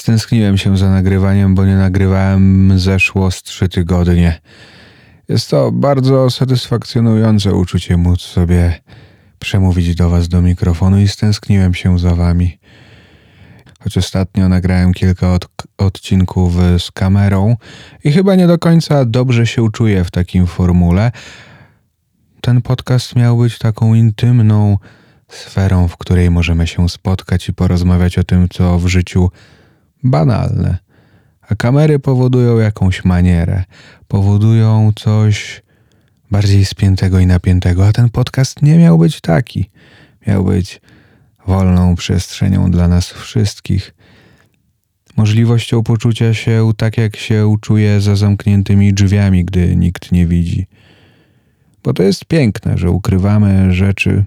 [0.00, 4.40] Stęskniłem się za nagrywaniem, bo nie nagrywałem zeszło z trzy tygodnie.
[5.28, 8.80] Jest to bardzo satysfakcjonujące uczucie móc sobie
[9.38, 12.58] przemówić do Was do mikrofonu i stęskniłem się za Wami.
[13.80, 17.56] Choć ostatnio nagrałem kilka od, odcinków z kamerą
[18.04, 21.12] i chyba nie do końca dobrze się czuję w takim formule.
[22.40, 24.78] Ten podcast miał być taką intymną
[25.28, 29.30] sferą, w której możemy się spotkać i porozmawiać o tym, co w życiu
[30.04, 30.78] banalne.
[31.48, 33.64] A kamery powodują jakąś manierę,
[34.08, 35.62] powodują coś
[36.30, 39.70] bardziej spiętego i napiętego, a ten podcast nie miał być taki.
[40.26, 40.80] Miał być
[41.46, 43.94] wolną przestrzenią dla nas wszystkich,
[45.16, 50.66] możliwością poczucia się tak, jak się czuje za zamkniętymi drzwiami, gdy nikt nie widzi.
[51.84, 54.24] Bo to jest piękne, że ukrywamy rzeczy,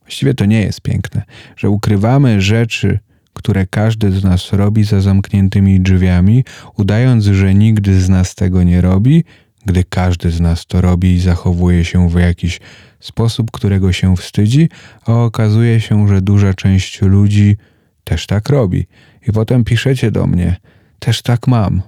[0.00, 1.22] właściwie to nie jest piękne,
[1.56, 2.98] że ukrywamy rzeczy,
[3.38, 6.44] które każdy z nas robi za zamkniętymi drzwiami,
[6.76, 9.24] udając, że nigdy z nas tego nie robi,
[9.66, 12.60] gdy każdy z nas to robi i zachowuje się w jakiś
[13.00, 14.68] sposób, którego się wstydzi,
[15.06, 17.56] a okazuje się, że duża część ludzi
[18.04, 18.86] też tak robi.
[19.28, 20.56] I potem piszecie do mnie,
[20.98, 21.82] też tak mam.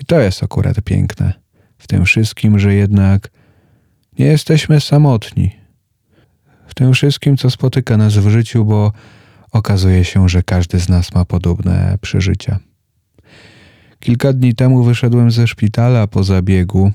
[0.00, 1.32] I to jest akurat piękne
[1.78, 3.30] w tym wszystkim, że jednak
[4.18, 5.50] nie jesteśmy samotni.
[6.66, 8.92] W tym wszystkim, co spotyka nas w życiu, bo
[9.52, 12.58] okazuje się, że każdy z nas ma podobne przeżycia.
[14.00, 16.92] Kilka dni temu wyszedłem ze szpitala po zabiegu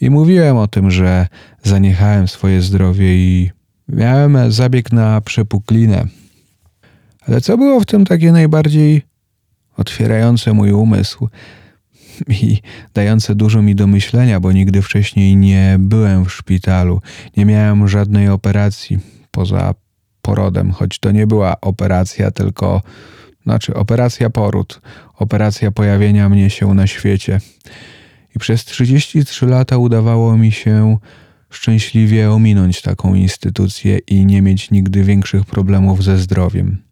[0.00, 1.26] i mówiłem o tym, że
[1.62, 3.50] zaniechałem swoje zdrowie i
[3.88, 6.04] miałem zabieg na przepuklinę.
[7.26, 9.02] Ale co było w tym takie najbardziej
[9.76, 11.28] otwierające mój umysł
[12.42, 12.58] i
[12.94, 17.00] dające dużo mi do myślenia, bo nigdy wcześniej nie byłem w szpitalu,
[17.36, 18.98] nie miałem żadnej operacji
[19.30, 19.74] poza
[20.22, 22.82] porodem, choć to nie była operacja, tylko
[23.42, 24.80] znaczy operacja poród,
[25.14, 27.40] operacja pojawienia mnie się na świecie.
[28.36, 30.98] I przez 33 lata udawało mi się
[31.50, 36.82] szczęśliwie ominąć taką instytucję i nie mieć nigdy większych problemów ze zdrowiem.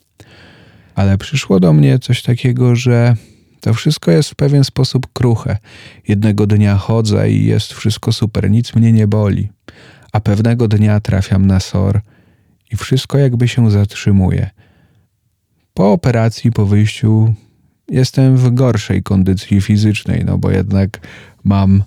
[0.94, 3.16] Ale przyszło do mnie coś takiego, że
[3.60, 5.58] to wszystko jest w pewien sposób kruche.
[6.08, 9.48] Jednego dnia chodzę i jest wszystko super, nic mnie nie boli.
[10.12, 12.00] A pewnego dnia trafiam na SOR
[12.70, 14.50] i wszystko jakby się zatrzymuje.
[15.74, 17.34] Po operacji, po wyjściu,
[17.88, 21.00] jestem w gorszej kondycji fizycznej, no bo jednak
[21.44, 21.82] mam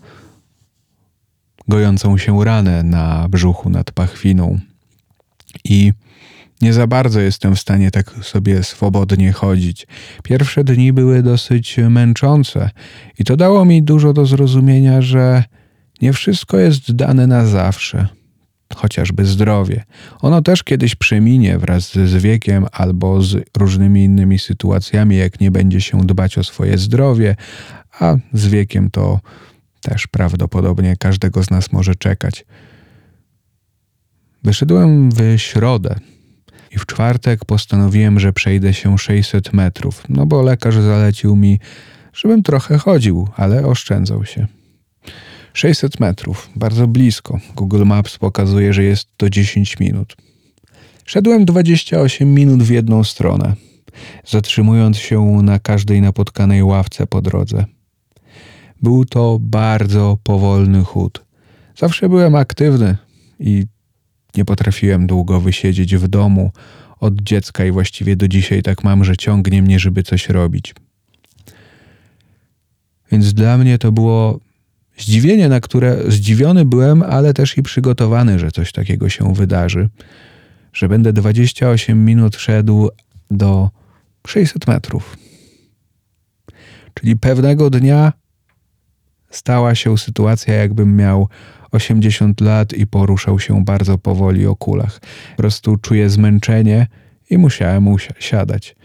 [1.67, 4.59] gojącą się ranę na brzuchu nad pachwiną
[5.63, 5.93] i
[6.61, 9.87] nie za bardzo jestem w stanie tak sobie swobodnie chodzić.
[10.23, 12.69] Pierwsze dni były dosyć męczące
[13.19, 15.43] i to dało mi dużo do zrozumienia, że
[16.01, 18.07] nie wszystko jest dane na zawsze
[18.75, 19.83] chociażby zdrowie.
[20.21, 25.81] Ono też kiedyś przeminie wraz z wiekiem albo z różnymi innymi sytuacjami, jak nie będzie
[25.81, 27.35] się dbać o swoje zdrowie,
[27.99, 29.19] a z wiekiem to
[29.81, 32.45] też prawdopodobnie każdego z nas może czekać.
[34.43, 35.95] Wyszedłem w środę
[36.71, 41.59] i w czwartek postanowiłem, że przejdę się 600 metrów, no bo lekarz zalecił mi,
[42.13, 44.47] żebym trochę chodził, ale oszczędzał się.
[45.53, 47.39] 600 metrów, bardzo blisko.
[47.55, 50.15] Google Maps pokazuje, że jest to 10 minut.
[51.05, 53.55] Szedłem 28 minut w jedną stronę,
[54.27, 57.65] zatrzymując się na każdej napotkanej ławce po drodze.
[58.81, 61.25] Był to bardzo powolny chód.
[61.77, 62.97] Zawsze byłem aktywny
[63.39, 63.65] i
[64.35, 66.51] nie potrafiłem długo wysiedzieć w domu
[66.99, 70.75] od dziecka i właściwie do dzisiaj tak mam, że ciągnie mnie, żeby coś robić.
[73.11, 74.39] Więc dla mnie to było
[74.97, 79.89] Zdziwienie, na które zdziwiony byłem, ale też i przygotowany, że coś takiego się wydarzy,
[80.73, 82.89] że będę 28 minut szedł
[83.31, 83.69] do
[84.27, 85.17] 600 metrów.
[86.93, 88.13] Czyli pewnego dnia
[89.29, 91.27] stała się sytuacja, jakbym miał
[91.71, 94.99] 80 lat i poruszał się bardzo powoli o kulach.
[95.31, 96.87] Po prostu czuję zmęczenie
[97.29, 98.75] i musiałem usiadać.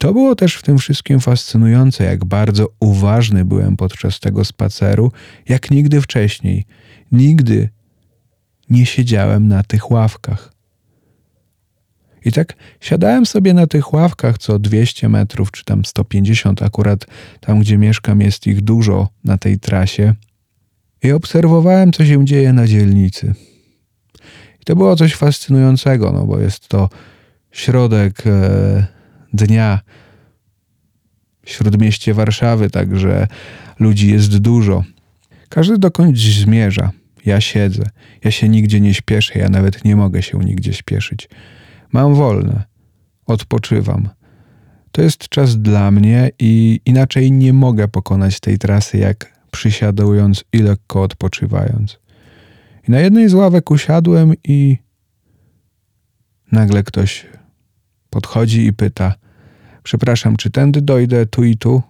[0.00, 5.12] To było też w tym wszystkim fascynujące, jak bardzo uważny byłem podczas tego spaceru,
[5.48, 6.64] jak nigdy wcześniej.
[7.12, 7.68] Nigdy
[8.70, 10.52] nie siedziałem na tych ławkach.
[12.24, 17.06] I tak siadałem sobie na tych ławkach co 200 metrów, czy tam 150, akurat
[17.40, 20.14] tam, gdzie mieszkam, jest ich dużo na tej trasie,
[21.02, 23.34] i obserwowałem, co się dzieje na dzielnicy.
[24.60, 26.88] I to było coś fascynującego, no bo jest to
[27.52, 28.99] środek e,
[29.32, 29.80] dnia
[31.44, 33.28] w śródmieście Warszawy, także
[33.78, 34.84] ludzi jest dużo.
[35.48, 36.90] Każdy dokądś zmierza.
[37.26, 37.82] Ja siedzę,
[38.24, 41.28] ja się nigdzie nie śpieszę, ja nawet nie mogę się nigdzie śpieszyć.
[41.92, 42.64] Mam wolne,
[43.26, 44.08] odpoczywam.
[44.92, 50.58] To jest czas dla mnie i inaczej nie mogę pokonać tej trasy, jak przysiadując i
[50.58, 51.98] lekko odpoczywając.
[52.88, 54.78] I na jednej z ławek usiadłem i
[56.52, 57.26] nagle ktoś
[58.10, 59.14] podchodzi i pyta:
[59.90, 61.82] Przepraszam, czy tędy dojdę tu i tu?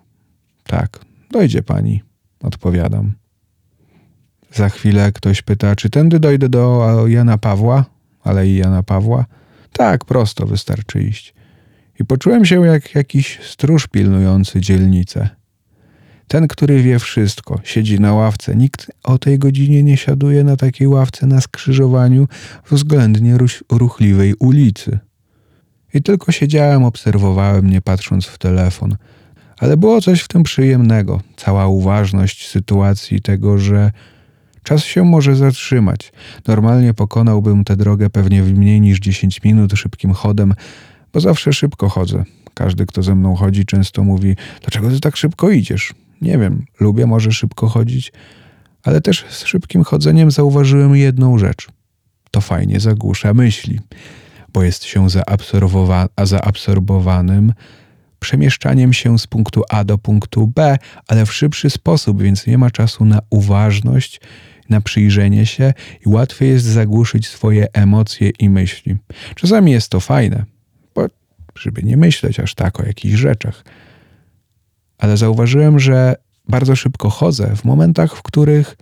[0.67, 0.99] Tak,
[1.31, 2.03] dojdzie pani,
[2.43, 3.13] odpowiadam.
[4.53, 7.85] Za chwilę ktoś pyta, czy tędy dojdę do Jana Pawła,
[8.25, 9.25] Alei Jana Pawła?
[9.73, 11.35] Tak, prosto wystarczy iść.
[12.01, 15.29] I poczułem się jak jakiś stróż pilnujący dzielnicę.
[16.29, 18.57] Ten, który wie wszystko, siedzi na ławce.
[18.57, 22.29] Nikt o tej godzinie nie siaduje na takiej ławce na skrzyżowaniu
[22.71, 23.39] względnie
[23.71, 24.99] ruchliwej ulicy.
[25.95, 28.97] I tylko siedziałem, obserwowałem, nie patrząc w telefon.
[29.59, 31.21] Ale było coś w tym przyjemnego.
[31.37, 33.93] Cała uważność sytuacji tego, że
[34.63, 36.13] czas się może zatrzymać.
[36.49, 40.55] Normalnie pokonałbym tę drogę pewnie w mniej niż 10 minut szybkim chodem,
[41.13, 42.25] bo zawsze szybko chodzę.
[42.55, 45.95] Każdy, kto ze mną chodzi, często mówi: Dlaczego ty tak szybko idziesz?
[46.21, 48.13] Nie wiem, lubię może szybko chodzić,
[48.83, 51.69] ale też z szybkim chodzeniem zauważyłem jedną rzecz.
[52.31, 53.81] To fajnie zagłusza myśli,
[54.53, 57.53] bo jest się zaabsorbowa- zaabsorbowanym
[58.21, 62.71] przemieszczaniem się z punktu A do punktu B, ale w szybszy sposób, więc nie ma
[62.71, 64.21] czasu na uważność,
[64.69, 65.73] na przyjrzenie się
[66.07, 68.97] i łatwiej jest zagłuszyć swoje emocje i myśli.
[69.35, 70.45] Czasami jest to fajne,
[70.95, 71.07] bo
[71.59, 73.65] żeby nie myśleć aż tak o jakichś rzeczach.
[74.99, 76.15] Ale zauważyłem, że
[76.49, 78.77] bardzo szybko chodzę w momentach, w których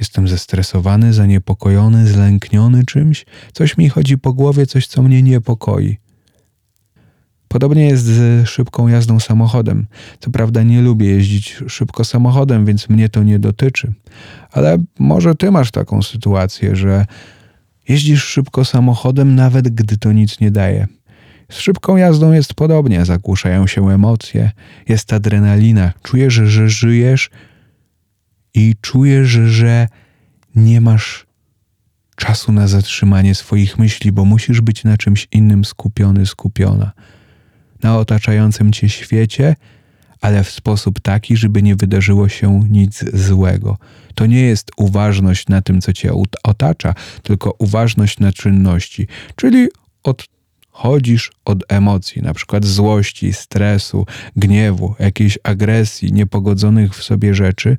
[0.00, 5.96] jestem zestresowany, zaniepokojony, zlękniony czymś, coś mi chodzi po głowie, coś, co mnie niepokoi.
[7.48, 9.86] Podobnie jest z szybką jazdą samochodem.
[10.20, 13.92] Co prawda nie lubię jeździć szybko samochodem, więc mnie to nie dotyczy.
[14.52, 17.06] Ale może ty masz taką sytuację, że
[17.88, 20.86] jeździsz szybko samochodem, nawet gdy to nic nie daje.
[21.50, 24.50] Z szybką jazdą jest podobnie, zagłuszają się emocje,
[24.88, 27.30] jest adrenalina, czujesz, że żyjesz
[28.54, 29.88] i czujesz, że
[30.54, 31.26] nie masz
[32.16, 36.92] czasu na zatrzymanie swoich myśli, bo musisz być na czymś innym skupiony, skupiona
[37.82, 39.56] na otaczającym cię świecie,
[40.20, 43.78] ale w sposób taki, żeby nie wydarzyło się nic złego.
[44.14, 46.12] To nie jest uważność na tym, co cię
[46.44, 49.06] otacza, tylko uważność na czynności,
[49.36, 49.68] czyli
[50.02, 54.06] odchodzisz od emocji, na przykład złości, stresu,
[54.36, 57.76] gniewu, jakiejś agresji, niepogodzonych w sobie rzeczy.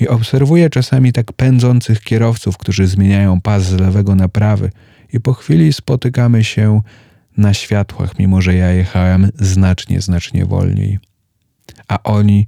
[0.00, 4.70] I obserwuję czasami tak pędzących kierowców, którzy zmieniają pas z lewego na prawy,
[5.12, 6.80] i po chwili spotykamy się
[7.36, 10.98] na światłach, mimo że ja jechałem znacznie, znacznie wolniej.
[11.88, 12.46] A oni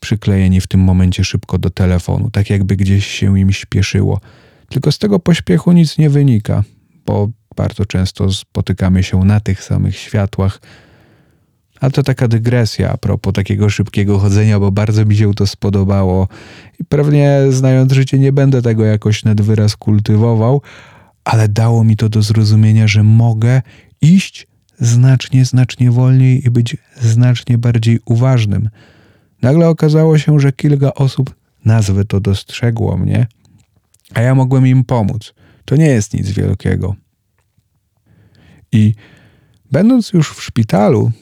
[0.00, 4.20] przyklejeni w tym momencie szybko do telefonu, tak jakby gdzieś się im śpieszyło.
[4.68, 6.64] Tylko z tego pośpiechu nic nie wynika,
[7.06, 10.60] bo bardzo często spotykamy się na tych samych światłach.
[11.80, 16.28] A to taka dygresja a propos takiego szybkiego chodzenia, bo bardzo mi się to spodobało
[16.80, 20.62] i pewnie znając życie nie będę tego jakoś nad wyraz kultywował,
[21.24, 23.62] ale dało mi to do zrozumienia, że mogę
[24.00, 24.46] iść
[24.78, 28.68] znacznie, znacznie wolniej i być znacznie bardziej uważnym.
[29.42, 31.34] Nagle okazało się, że kilka osób,
[31.64, 33.26] nazwę to, dostrzegło mnie,
[34.14, 35.34] a ja mogłem im pomóc.
[35.64, 36.94] To nie jest nic wielkiego.
[38.72, 38.94] I
[39.72, 41.12] będąc już w szpitalu,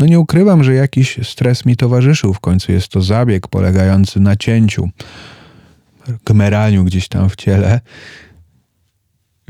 [0.00, 2.34] no nie ukrywam, że jakiś stres mi towarzyszył.
[2.34, 4.88] W końcu jest to zabieg polegający na cięciu,
[6.24, 7.80] gmeraniu gdzieś tam w ciele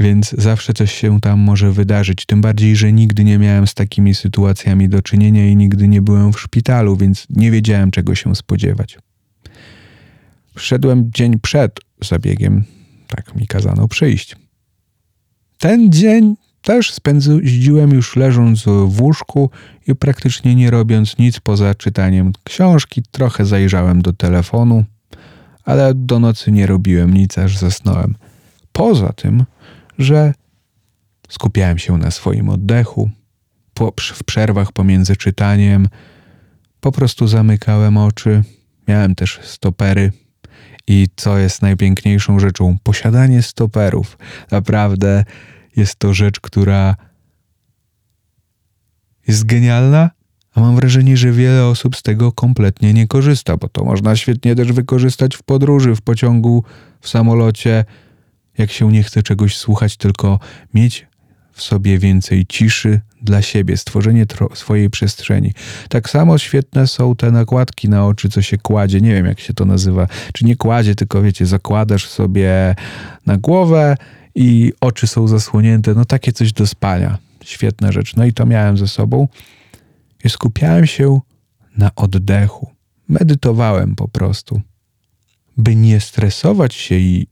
[0.00, 2.26] więc zawsze coś się tam może wydarzyć.
[2.26, 6.32] Tym bardziej, że nigdy nie miałem z takimi sytuacjami do czynienia i nigdy nie byłem
[6.32, 8.98] w szpitalu, więc nie wiedziałem, czego się spodziewać.
[10.54, 12.64] Przyszedłem dzień przed zabiegiem,
[13.08, 14.36] tak mi kazano przyjść.
[15.58, 19.50] Ten dzień też spędziłem już leżąc w łóżku
[19.86, 23.02] i praktycznie nie robiąc nic poza czytaniem książki.
[23.10, 24.84] Trochę zajrzałem do telefonu,
[25.64, 28.14] ale do nocy nie robiłem nic, aż zasnąłem.
[28.72, 29.44] Poza tym
[30.00, 30.34] że
[31.28, 33.10] skupiałem się na swoim oddechu.
[33.74, 35.88] Po, w przerwach pomiędzy czytaniem
[36.80, 38.42] po prostu zamykałem oczy.
[38.88, 40.12] Miałem też stopery.
[40.86, 42.76] I co jest najpiękniejszą rzeczą?
[42.82, 44.18] Posiadanie stoperów.
[44.50, 45.24] Naprawdę
[45.76, 46.96] jest to rzecz, która
[49.28, 50.10] jest genialna,
[50.54, 54.54] a mam wrażenie, że wiele osób z tego kompletnie nie korzysta, bo to można świetnie
[54.54, 56.64] też wykorzystać w podróży, w pociągu,
[57.00, 57.84] w samolocie,
[58.58, 60.38] jak się nie chce czegoś słuchać, tylko
[60.74, 61.06] mieć
[61.52, 65.52] w sobie więcej ciszy dla siebie, stworzenie swojej przestrzeni.
[65.88, 69.00] Tak samo świetne są te nakładki na oczy, co się kładzie.
[69.00, 70.06] Nie wiem, jak się to nazywa.
[70.32, 72.74] Czy nie kładzie, tylko wiecie, zakładasz sobie
[73.26, 73.96] na głowę
[74.40, 75.94] i oczy są zasłonięte.
[75.94, 77.18] No takie coś do spania.
[77.44, 78.16] świetna rzecz.
[78.16, 79.28] No i to miałem ze sobą.
[80.24, 81.20] I skupiałem się
[81.76, 82.70] na oddechu.
[83.08, 84.60] Medytowałem po prostu,
[85.56, 87.26] by nie stresować się i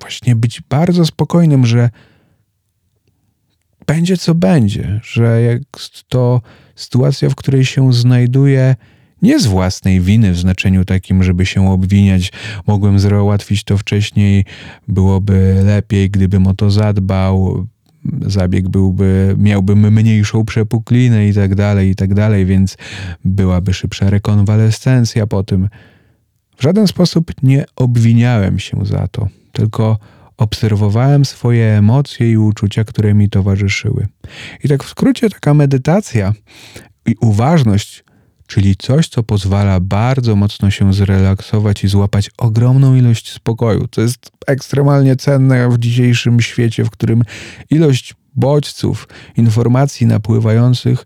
[0.00, 1.90] właśnie być bardzo spokojnym, że
[3.86, 6.42] będzie co będzie, że jest to
[6.74, 8.76] sytuacja, w której się znajduję,
[9.22, 12.32] nie z własnej winy w znaczeniu takim, żeby się obwiniać.
[12.66, 14.44] Mogłem załatwić to wcześniej,
[14.88, 17.66] byłoby lepiej, gdybym o to zadbał.
[18.20, 22.76] Zabieg byłby, miałbym mniejszą przepuklinę i tak dalej, i tak dalej, więc
[23.24, 25.68] byłaby szybsza rekonwalescencja po tym.
[26.56, 29.98] W żaden sposób nie obwiniałem się za to, tylko
[30.36, 34.06] obserwowałem swoje emocje i uczucia, które mi towarzyszyły.
[34.64, 36.32] I tak w skrócie taka medytacja
[37.06, 38.04] i uważność,
[38.52, 43.88] czyli coś, co pozwala bardzo mocno się zrelaksować i złapać ogromną ilość spokoju.
[43.88, 47.24] To jest ekstremalnie cenne w dzisiejszym świecie, w którym
[47.70, 51.04] ilość bodźców, informacji napływających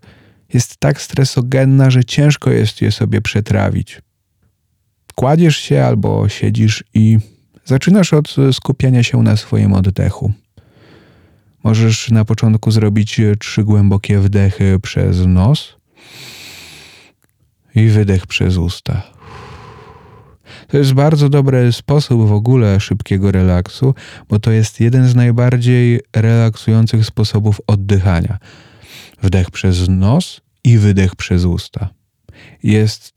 [0.53, 4.01] jest tak stresogenna, że ciężko jest je sobie przetrawić.
[5.15, 7.19] Kładziesz się albo siedzisz i
[7.65, 10.33] Zaczynasz od skupiania się na swoim oddechu.
[11.63, 15.77] Możesz na początku zrobić trzy głębokie wdechy przez nos
[17.77, 19.03] i wydech przez usta.
[20.67, 23.95] To jest bardzo dobry sposób w ogóle szybkiego relaksu,
[24.29, 28.37] bo to jest jeden z najbardziej relaksujących sposobów oddychania.
[29.21, 31.89] Wdech przez nos i wydech przez usta.
[32.63, 33.13] Jest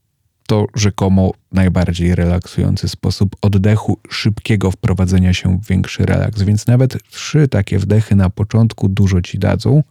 [0.47, 6.43] to rzekomo najbardziej relaksujący sposób oddechu, szybkiego wprowadzenia się w większy relaks.
[6.43, 9.83] Więc nawet trzy takie wdechy na początku dużo ci dadzą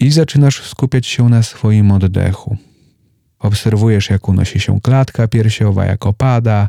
[0.00, 2.56] i zaczynasz skupiać się na swoim oddechu.
[3.44, 6.68] Obserwujesz, jak unosi się klatka piersiowa, jak opada.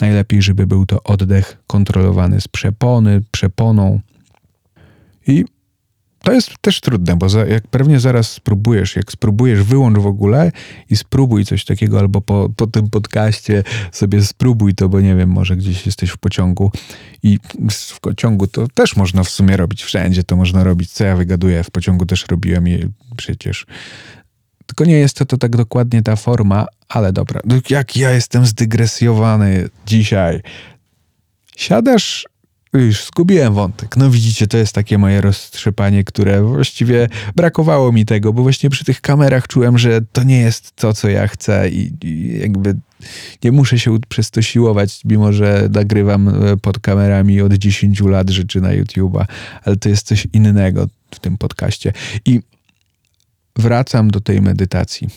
[0.00, 4.00] Najlepiej, żeby był to oddech kontrolowany z przepony, przeponą.
[5.26, 5.44] I
[6.22, 10.52] to jest też trudne, bo za, jak pewnie zaraz spróbujesz, jak spróbujesz, wyłącz w ogóle
[10.90, 13.62] i spróbuj coś takiego, albo po, po tym podcaście
[13.92, 16.72] sobie spróbuj to, bo nie wiem, może gdzieś jesteś w pociągu
[17.22, 17.38] i
[17.70, 21.64] w pociągu to też można w sumie robić, wszędzie to można robić, co ja wygaduję,
[21.64, 22.86] w pociągu też robiłem i
[23.16, 23.66] przecież.
[24.70, 27.40] Tylko nie jest to, to tak dokładnie ta forma, ale dobra.
[27.70, 30.40] Jak ja jestem zdygresjowany dzisiaj.
[31.56, 32.26] Siadasz
[32.72, 33.96] już zgubiłem wątek.
[33.96, 38.84] No widzicie, to jest takie moje roztrzepanie, które właściwie brakowało mi tego, bo właśnie przy
[38.84, 42.74] tych kamerach czułem, że to nie jest to, co ja chcę i, i jakby
[43.44, 48.30] nie muszę się przez to siłować, mimo że nagrywam e, pod kamerami od 10 lat
[48.30, 49.24] rzeczy na YouTube'a,
[49.64, 51.92] ale to jest coś innego w tym podcaście.
[52.24, 52.40] I
[53.60, 55.08] wracam do tej medytacji.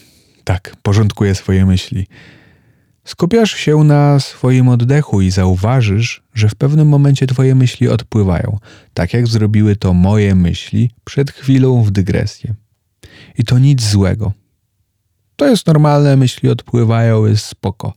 [0.44, 2.08] Tak, porządkuję swoje myśli.
[3.06, 8.60] Skupiasz się na swoim oddechu i zauważysz, że w pewnym momencie twoje myśli odpływają,
[8.94, 12.54] tak jak zrobiły to moje myśli przed chwilą w dygresję.
[13.38, 14.34] I to nic złego.
[15.36, 17.94] To jest normalne, myśli odpływają, jest spoko,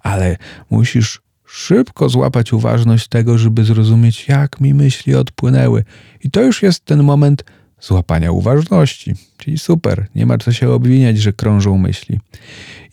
[0.00, 0.36] ale
[0.70, 5.84] musisz szybko złapać uważność tego, żeby zrozumieć, jak mi myśli odpłynęły.
[6.24, 7.44] I to już jest ten moment
[7.80, 9.14] złapania uważności.
[9.36, 12.20] Czyli super, nie ma co się obwiniać, że krążą myśli.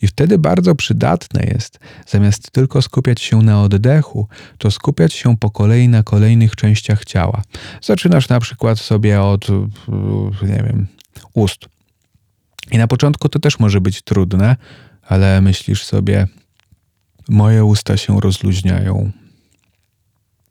[0.02, 4.28] I wtedy bardzo przydatne jest, zamiast tylko skupiać się na oddechu,
[4.58, 7.42] to skupiać się po kolei na kolejnych częściach ciała.
[7.82, 9.48] Zaczynasz na przykład sobie od,
[10.42, 10.86] nie wiem,
[11.34, 11.60] ust.
[12.70, 14.56] I na początku to też może być trudne,
[15.02, 16.26] ale myślisz sobie,
[17.28, 19.12] moje usta się rozluźniają.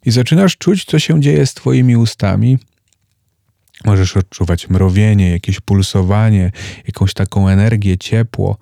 [0.06, 2.58] I zaczynasz czuć, co się dzieje z Twoimi ustami,
[3.86, 6.52] Możesz odczuwać mrowienie, jakieś pulsowanie,
[6.88, 8.58] jakąś taką energię, ciepło.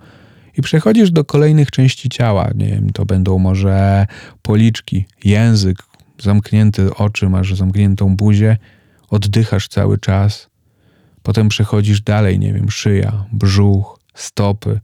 [0.57, 2.50] I przechodzisz do kolejnych części ciała.
[2.55, 4.07] Nie wiem, to będą może
[4.41, 5.77] policzki, język,
[6.22, 8.57] zamknięte oczy, masz zamkniętą buzię,
[9.10, 10.50] oddychasz cały czas.
[11.24, 14.79] Potem przechodzisz dalej, nie wiem, szyja, brzuch, stopy.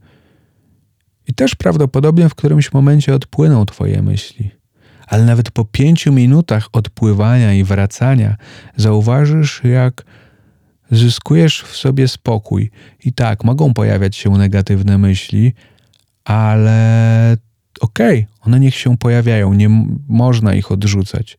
[1.28, 4.50] I też prawdopodobnie w którymś momencie odpłyną Twoje myśli.
[5.06, 8.36] Ale nawet po pięciu minutach odpływania i wracania
[8.76, 10.04] zauważysz, jak
[10.92, 12.70] zyskujesz w sobie spokój.
[13.04, 15.52] I tak, mogą pojawiać się negatywne myśli,
[16.24, 17.36] ale
[17.80, 21.36] okej, okay, one niech się pojawiają, nie można ich odrzucać.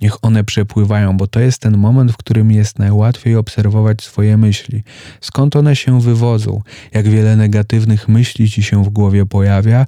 [0.00, 4.82] Niech one przepływają, bo to jest ten moment, w którym jest najłatwiej obserwować swoje myśli.
[5.20, 9.86] Skąd one się wywodzą, jak wiele negatywnych myśli ci się w głowie pojawia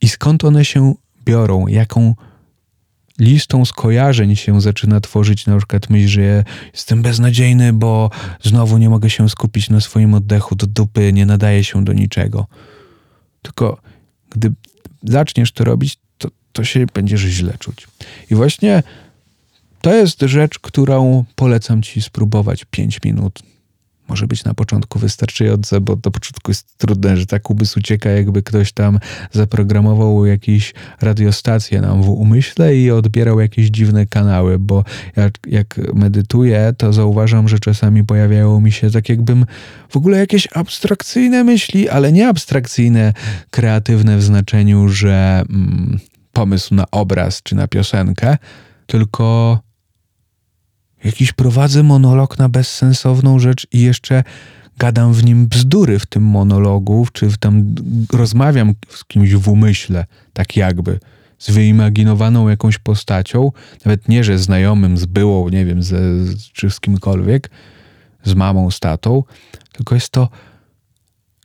[0.00, 0.94] i skąd one się
[1.24, 2.14] biorą, jaką
[3.18, 8.10] listą skojarzeń się zaczyna tworzyć na przykład myśl, że jestem beznadziejny, bo
[8.42, 12.46] znowu nie mogę się skupić na swoim oddechu do dupy, nie nadaje się do niczego.
[13.42, 13.80] Tylko
[14.30, 14.52] gdy
[15.02, 17.88] zaczniesz to robić, to, to się będziesz źle czuć.
[18.30, 18.82] I właśnie
[19.84, 23.42] To jest rzecz, którą polecam ci spróbować 5 minut
[24.08, 28.42] może być na początku wystarczające, bo na początku jest trudne, że tak umysł ucieka, jakby
[28.42, 28.98] ktoś tam
[29.32, 34.84] zaprogramował jakieś radiostacje nam w umyśle i odbierał jakieś dziwne kanały, bo
[35.16, 39.46] jak, jak medytuję, to zauważam, że czasami pojawiają mi się tak jakbym
[39.88, 43.12] w ogóle jakieś abstrakcyjne myśli, ale nie abstrakcyjne,
[43.50, 45.98] kreatywne w znaczeniu, że mm,
[46.32, 48.36] pomysł na obraz czy na piosenkę,
[48.86, 49.58] tylko
[51.04, 54.24] Jakiś prowadzę monolog na bezsensowną rzecz i jeszcze
[54.78, 57.74] gadam w nim bzdury w tym monologu, czy tam
[58.12, 61.00] rozmawiam z kimś w umyśle, tak jakby,
[61.38, 63.52] z wyimaginowaną jakąś postacią,
[63.84, 65.98] nawet nie, że znajomym, z byłą, nie wiem, ze,
[66.52, 67.50] czy z kimkolwiek,
[68.24, 69.22] z mamą, z tatą,
[69.72, 70.28] tylko jest to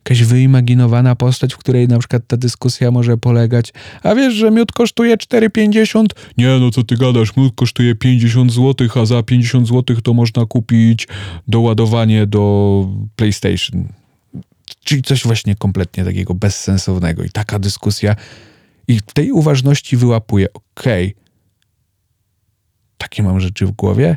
[0.04, 3.72] jakaś wyimaginowana postać, w której na przykład ta dyskusja może polegać.
[4.02, 6.04] A wiesz, że miód kosztuje 4,50?
[6.38, 10.46] Nie, no co ty gadasz, miód kosztuje 50 zł, a za 50 zł to można
[10.46, 11.08] kupić
[11.48, 13.88] doładowanie do PlayStation.
[14.84, 17.24] Czyli coś właśnie kompletnie takiego bezsensownego.
[17.24, 18.16] I taka dyskusja.
[18.88, 21.32] I tej uważności wyłapuje, okej, okay,
[22.98, 24.16] takie mam rzeczy w głowie,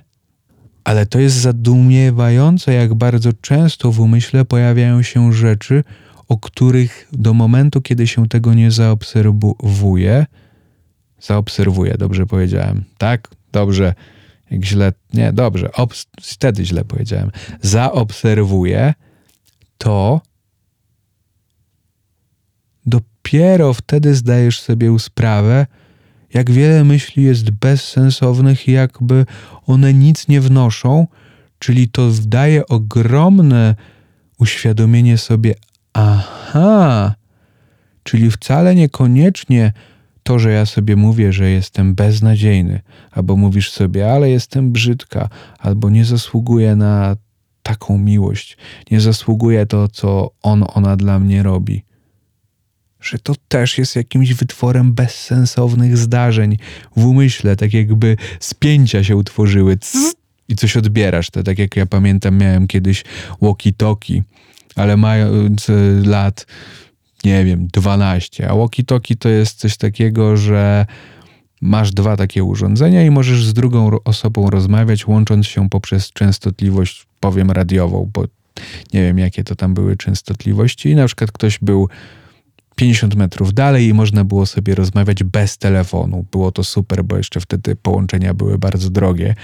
[0.84, 5.84] ale to jest zadumiewające, jak bardzo często w umyśle pojawiają się rzeczy,
[6.28, 10.26] o których do momentu, kiedy się tego nie zaobserwuje,
[11.22, 13.28] zaobserwuje, dobrze powiedziałem, tak?
[13.52, 13.94] Dobrze,
[14.52, 15.70] jak źle, nie, dobrze,
[16.22, 18.94] wtedy źle powiedziałem, zaobserwuje,
[19.78, 20.22] to
[22.86, 25.68] dopiero wtedy zdajesz sobie sprawę,
[26.34, 29.26] jak wiele myśli jest bezsensownych jakby
[29.68, 31.08] one nic nie wnoszą,
[31.60, 33.76] czyli to daje ogromne
[34.40, 35.56] uświadomienie sobie,
[35.94, 37.16] aha,
[38.04, 39.74] czyli wcale niekoniecznie
[40.24, 45.90] to, że ja sobie mówię, że jestem beznadziejny, albo mówisz sobie, ale jestem brzydka, albo
[45.90, 47.16] nie zasługuję na
[47.64, 48.58] taką miłość,
[48.92, 51.84] nie zasługuję to, co on, ona dla mnie robi
[53.04, 56.58] że to też jest jakimś wytworem bezsensownych zdarzeń
[56.96, 59.78] w umyśle, tak jakby spięcia się utworzyły
[60.50, 61.30] i coś odbierasz.
[61.30, 63.04] To tak jak ja pamiętam, miałem kiedyś
[63.42, 64.22] walkie-talkie,
[64.76, 65.74] ale mając e,
[66.06, 66.46] lat,
[67.24, 70.86] nie wiem, 12, a walkie-talkie to jest coś takiego, że
[71.62, 77.52] masz dwa takie urządzenia i możesz z drugą osobą rozmawiać, łącząc się poprzez częstotliwość, powiem
[77.52, 78.24] radiową, bo
[78.94, 80.90] nie wiem, jakie to tam były częstotliwości.
[80.90, 81.90] I na przykład ktoś był
[82.76, 86.26] 50 metrów dalej i można było sobie rozmawiać bez telefonu.
[86.32, 89.36] Było to super, bo jeszcze wtedy połączenia były bardzo drogie.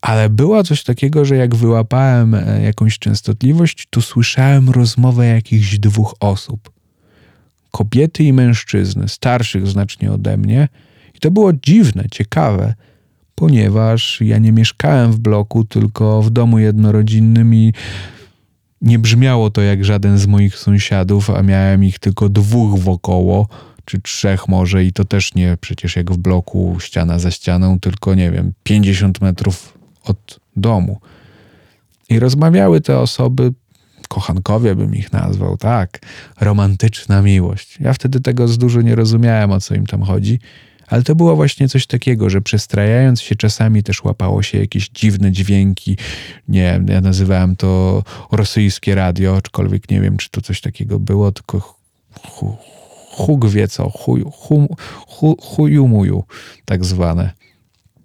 [0.00, 6.14] Ale było coś takiego, że jak wyłapałem e, jakąś częstotliwość, to słyszałem rozmowę jakichś dwóch
[6.20, 6.70] osób.
[7.70, 10.68] Kobiety i mężczyzny, starszych znacznie ode mnie.
[11.14, 12.74] I to było dziwne, ciekawe,
[13.34, 17.72] ponieważ ja nie mieszkałem w bloku, tylko w domu jednorodzinnym i
[18.82, 23.48] nie brzmiało to jak żaden z moich sąsiadów, a miałem ich tylko dwóch wokoło,
[23.84, 28.14] czy trzech może, i to też nie przecież jak w bloku ściana za ścianą, tylko
[28.14, 31.00] nie wiem, 50 metrów od domu.
[32.08, 33.52] I rozmawiały te osoby,
[34.08, 35.98] kochankowie bym ich nazwał, tak,
[36.40, 37.78] romantyczna miłość.
[37.80, 40.38] Ja wtedy tego z dużo nie rozumiałem, o co im tam chodzi
[40.92, 45.32] ale to było właśnie coś takiego, że przestrajając się czasami też łapało się jakieś dziwne
[45.32, 45.96] dźwięki.
[46.48, 48.02] Nie ja nazywałem to
[48.32, 51.78] rosyjskie radio, aczkolwiek nie wiem, czy to coś takiego było, tylko
[53.10, 54.76] huk wie co, chuj, hu,
[55.06, 56.24] hu, hujumuju,
[56.64, 57.30] tak zwane.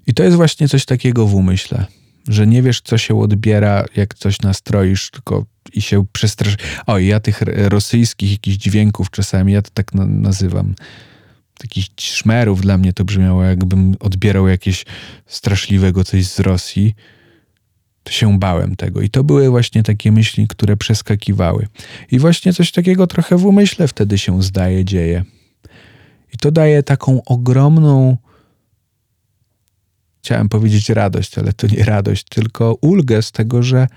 [0.07, 1.85] I to jest właśnie coś takiego w umyśle,
[2.27, 6.55] że nie wiesz, co się odbiera, jak coś nastroisz, tylko i się przestrasz.
[6.85, 10.75] O, ja tych rosyjskich jakichś dźwięków czasami, ja to tak nazywam,
[11.57, 14.85] takich szmerów dla mnie to brzmiało, jakbym odbierał jakieś
[15.25, 16.95] straszliwego coś z Rosji.
[18.03, 19.01] To się bałem tego.
[19.01, 21.67] I to były właśnie takie myśli, które przeskakiwały.
[22.11, 25.23] I właśnie coś takiego trochę w umyśle wtedy się zdaje, dzieje.
[26.33, 28.17] I to daje taką ogromną,
[30.21, 33.87] chciałem powiedzieć radość, ale to nie radość, tylko ulgę z tego, że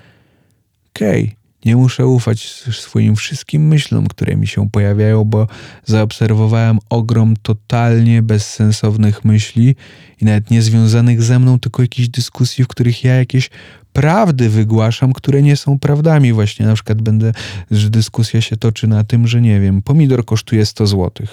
[0.94, 2.42] okej, okay, nie muszę ufać
[2.72, 5.46] swoim wszystkim myślom, które mi się pojawiają, bo
[5.84, 9.76] zaobserwowałem ogrom totalnie bezsensownych myśli
[10.20, 13.50] i nawet nie związanych ze mną, tylko jakichś dyskusji, w których ja jakieś
[13.92, 16.32] prawdy wygłaszam, które nie są prawdami.
[16.32, 17.32] Właśnie na przykład będę,
[17.70, 21.26] że dyskusja się toczy na tym, że nie wiem, pomidor kosztuje 100 zł.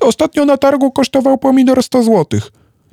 [0.00, 2.40] Ostatnio na targu kosztował pomidor 100 zł.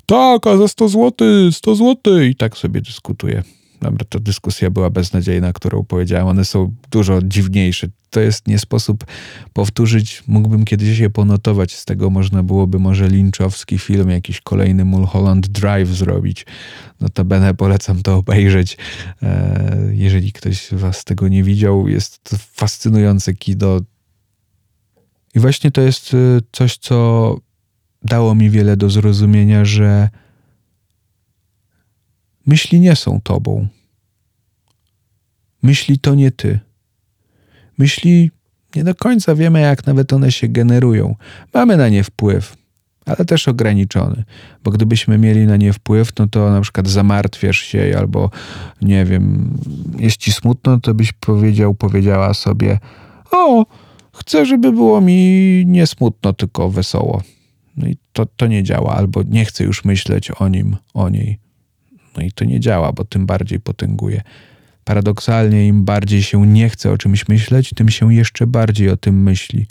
[0.05, 3.43] Tak, a za 100 zł, 100 zł i tak sobie dyskutuję.
[3.81, 7.87] Dobra, to dyskusja była beznadziejna, którą powiedziałem, one są dużo dziwniejsze.
[8.09, 9.05] To jest nie sposób
[9.53, 15.47] powtórzyć, mógłbym kiedyś je ponotować, z tego można byłoby może linczowski film, jakiś kolejny Mulholland
[15.47, 16.45] Drive zrobić.
[16.99, 18.77] Notabene polecam to obejrzeć,
[19.23, 21.87] e, jeżeli ktoś z was tego nie widział.
[21.87, 23.79] Jest to fascynujące kino.
[25.35, 26.17] I właśnie to jest e,
[26.51, 27.37] coś, co
[28.03, 30.09] dało mi wiele do zrozumienia, że
[32.47, 33.67] Myśli nie są tobą.
[35.63, 36.59] Myśli to nie ty.
[37.77, 38.31] Myśli
[38.75, 41.15] nie do końca wiemy, jak nawet one się generują.
[41.53, 42.57] Mamy na nie wpływ,
[43.05, 44.23] ale też ograniczony,
[44.63, 48.29] bo gdybyśmy mieli na nie wpływ, no to na przykład zamartwiasz się albo
[48.81, 49.53] nie wiem,
[49.99, 52.79] jest ci smutno, to byś powiedział, powiedziała sobie:
[53.31, 53.65] O,
[54.13, 57.21] chcę, żeby było mi nie smutno, tylko wesoło.
[57.77, 61.46] No i to, to nie działa, albo nie chcę już myśleć o nim, o niej.
[62.17, 64.21] No i to nie działa, bo tym bardziej potęguje.
[64.83, 69.23] Paradoksalnie, im bardziej się nie chce o czymś myśleć, tym się jeszcze bardziej o tym
[69.23, 69.67] myśli.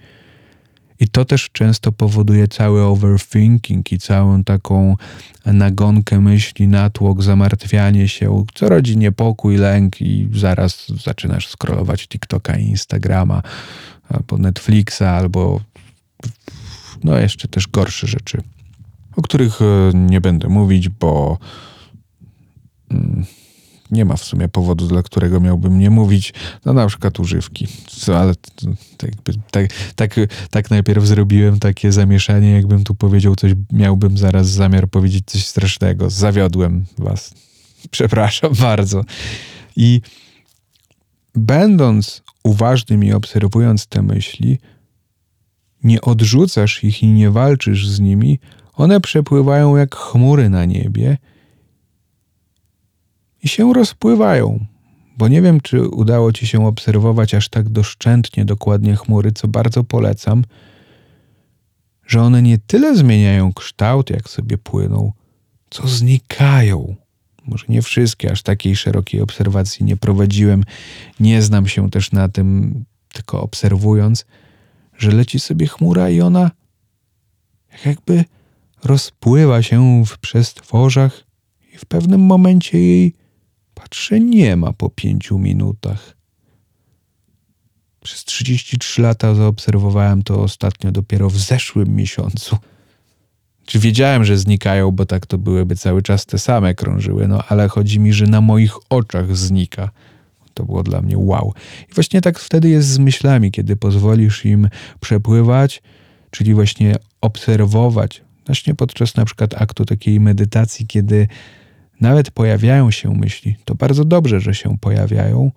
[1.00, 4.96] I to też często powoduje cały overthinking i całą taką
[5.46, 13.42] nagonkę myśli, natłok, zamartwianie się, co rodzi niepokój, lęk i zaraz zaczynasz scrollować TikToka Instagrama,
[14.08, 15.60] albo Netflixa, albo
[17.04, 18.42] no jeszcze też gorsze rzeczy,
[19.16, 21.38] o których e, nie będę mówić, bo
[23.90, 27.66] nie ma w sumie powodu, dla którego miałbym nie mówić, no na przykład używki.
[27.86, 28.34] Co, ale
[28.96, 29.10] tak,
[29.50, 30.14] tak, tak,
[30.50, 36.10] tak najpierw zrobiłem takie zamieszanie, jakbym tu powiedział coś, miałbym zaraz zamiar powiedzieć coś strasznego.
[36.10, 37.34] Zawiodłem was.
[37.90, 39.04] Przepraszam bardzo.
[39.76, 40.00] I
[41.34, 44.58] będąc uważnym i obserwując te myśli,
[45.84, 48.38] nie odrzucasz ich i nie walczysz z nimi,
[48.74, 51.16] one przepływają jak chmury na niebie–
[53.46, 54.66] i się rozpływają.
[55.18, 59.84] Bo nie wiem, czy udało ci się obserwować aż tak doszczętnie dokładnie chmury, co bardzo
[59.84, 60.44] polecam,
[62.06, 65.12] że one nie tyle zmieniają kształt, jak sobie płyną,
[65.70, 66.96] co znikają.
[67.44, 70.64] Może nie wszystkie, aż takiej szerokiej obserwacji nie prowadziłem,
[71.20, 74.26] nie znam się też na tym, tylko obserwując,
[74.98, 76.50] że leci sobie chmura i ona
[77.84, 78.24] jakby
[78.84, 81.24] rozpływa się w przestworzach
[81.74, 83.25] i w pewnym momencie jej
[83.86, 86.16] Patrzę, nie ma po pięciu minutach.
[88.02, 92.56] Przez 33 lata zaobserwowałem to ostatnio dopiero w zeszłym miesiącu.
[93.66, 97.68] Czy wiedziałem, że znikają, bo tak to byłyby cały czas te same krążyły, no ale
[97.68, 99.90] chodzi mi, że na moich oczach znika.
[100.54, 101.54] To było dla mnie wow.
[101.90, 104.68] I właśnie tak wtedy jest z myślami, kiedy pozwolisz im
[105.00, 105.82] przepływać,
[106.30, 111.28] czyli właśnie obserwować, właśnie podczas na przykład aktu takiej medytacji, kiedy
[112.00, 115.50] nawet pojawiają się myśli, to bardzo dobrze, że się pojawiają,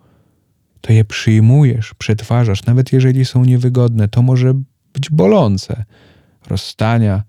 [0.81, 4.53] to je przyjmujesz, przetwarzasz, nawet jeżeli są niewygodne, to może
[4.93, 5.85] być bolące.
[6.47, 7.23] Rozstania,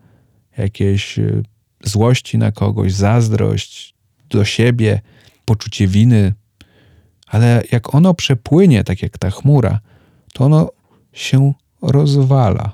[0.59, 1.42] jakieś y,
[1.85, 3.94] złości na kogoś, zazdrość
[4.31, 5.01] do siebie,
[5.44, 6.35] poczucie winy,
[7.27, 9.81] ale jak ono przepłynie, tak jak ta chmura,
[10.33, 10.70] to ono
[11.12, 12.73] się rozwala.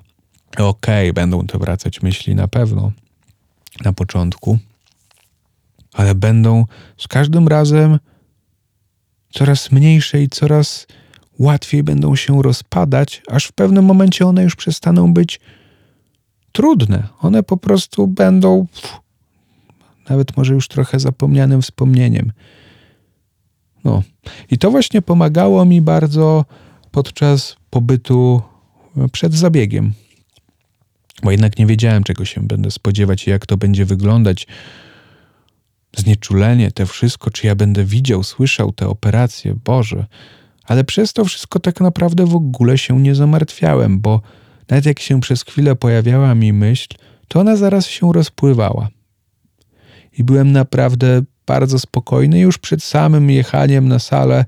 [0.52, 2.92] Okej, okay, będą to wracać myśli na pewno
[3.84, 4.58] na początku,
[5.96, 6.64] ale będą
[6.96, 7.98] z każdym razem
[9.30, 10.86] coraz mniejsze i coraz
[11.38, 15.40] łatwiej będą się rozpadać, aż w pewnym momencie one już przestaną być
[16.52, 17.08] trudne.
[17.20, 19.00] One po prostu będą pff,
[20.08, 22.32] nawet może już trochę zapomnianym wspomnieniem.
[23.84, 24.02] No.
[24.50, 26.44] I to właśnie pomagało mi bardzo
[26.90, 28.42] podczas pobytu
[29.12, 29.92] przed zabiegiem.
[31.22, 34.46] Bo jednak nie wiedziałem, czego się będę spodziewać i jak to będzie wyglądać
[35.96, 40.06] znieczulenie, te wszystko, czy ja będę widział, słyszał te operacje, Boże.
[40.64, 44.20] Ale przez to wszystko tak naprawdę w ogóle się nie zamartwiałem, bo
[44.68, 46.88] nawet jak się przez chwilę pojawiała mi myśl,
[47.28, 48.88] to ona zaraz się rozpływała.
[50.18, 54.44] I byłem naprawdę bardzo spokojny już przed samym jechaniem na salę.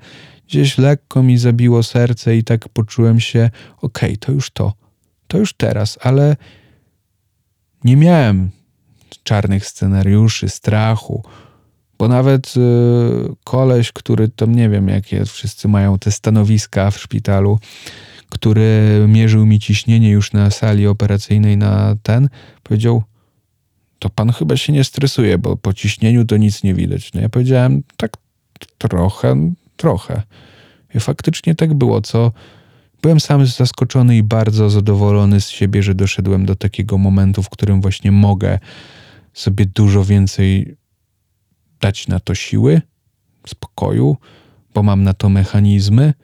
[0.48, 4.72] Gdzieś lekko mi zabiło serce i tak poczułem się, okej, okay, to już to,
[5.27, 6.37] to już teraz, ale
[7.85, 8.51] nie miałem
[9.23, 11.23] czarnych scenariuszy, strachu,
[11.99, 12.61] bo nawet y,
[13.44, 17.59] koleś, który tam nie wiem, jakie wszyscy mają te stanowiska w szpitalu,
[18.29, 22.29] który mierzył mi ciśnienie już na sali operacyjnej na ten,
[22.62, 23.03] powiedział,
[23.99, 27.12] to pan chyba się nie stresuje, bo po ciśnieniu to nic nie widać.
[27.12, 28.12] No ja powiedziałem, tak
[28.79, 30.23] trochę, trochę.
[30.94, 32.33] I faktycznie tak było, co
[33.03, 37.81] byłem sam zaskoczony i bardzo zadowolony z siebie, że doszedłem do takiego momentu, w którym
[37.81, 38.59] właśnie mogę
[39.38, 40.77] sobie dużo więcej
[41.81, 42.83] dać na to siły,
[43.46, 44.16] spokoju,
[44.74, 46.14] bo mam na to mechanizmy.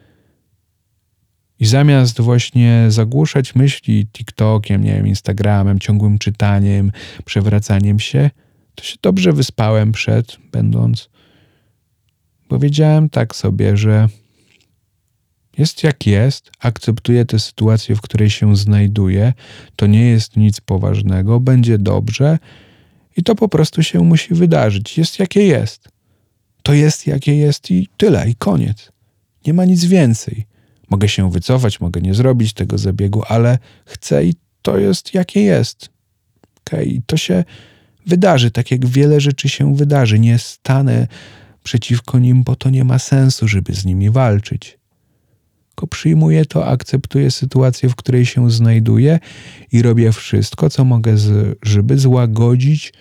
[1.61, 6.93] I zamiast właśnie zagłuszać myśli TikTokiem, nie wiem, Instagramem, ciągłym czytaniem,
[7.25, 8.31] przewracaniem się,
[8.75, 11.11] to się dobrze wyspałem przed, będąc.
[12.49, 14.09] Powiedziałem tak sobie, że
[15.59, 19.33] jest jak jest, akceptuję tę sytuację, w której się znajduję,
[19.77, 22.39] to nie jest nic poważnego, będzie dobrze
[23.17, 24.99] i to po prostu się musi wydarzyć.
[24.99, 25.89] Jest jakie jest.
[26.63, 28.93] To jest jakie jest i tyle, i koniec.
[29.47, 30.47] Nie ma nic więcej.
[30.91, 35.89] Mogę się wycofać, mogę nie zrobić tego zabiegu, ale chcę i to jest jakie jest.
[36.61, 36.85] Okay?
[36.85, 37.45] I to się
[38.07, 40.19] wydarzy, tak jak wiele rzeczy się wydarzy.
[40.19, 41.07] Nie stanę
[41.63, 44.79] przeciwko nim, bo to nie ma sensu, żeby z nimi walczyć.
[45.75, 49.19] Tylko przyjmuję to, akceptuję sytuację, w której się znajduję
[49.73, 51.15] i robię wszystko, co mogę,
[51.63, 52.93] żeby złagodzić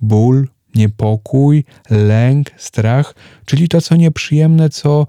[0.00, 5.06] ból, niepokój, lęk, strach, czyli to, co nieprzyjemne, co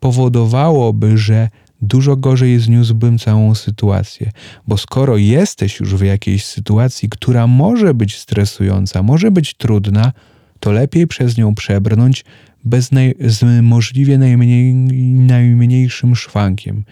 [0.00, 1.48] powodowałoby, że
[1.82, 4.30] dużo gorzej zniósłbym całą sytuację.
[4.66, 10.12] Bo skoro jesteś już w jakiejś sytuacji, która może być stresująca, może być trudna,
[10.60, 12.24] to lepiej przez nią przebrnąć
[12.64, 14.74] bez naj, z możliwie najmniej,
[15.14, 16.84] najmniejszym szwankiem.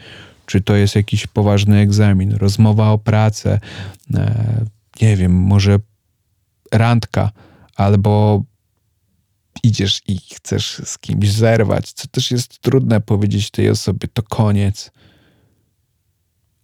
[0.47, 3.61] Czy to jest jakiś poważny egzamin, rozmowa o pracę,
[4.15, 4.65] e,
[5.01, 5.79] nie wiem, może
[6.73, 7.31] randka,
[7.77, 8.43] albo
[9.63, 14.91] idziesz i chcesz z kimś zerwać, co też jest trudne powiedzieć tej osobie, to koniec.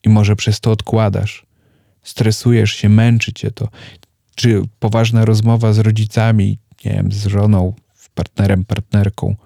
[0.04, 1.46] I może przez to odkładasz.
[2.02, 3.68] Stresujesz się, męczy cię to.
[4.34, 7.74] Czy poważna rozmowa z rodzicami, nie wiem, z żoną,
[8.14, 9.36] partnerem, partnerką.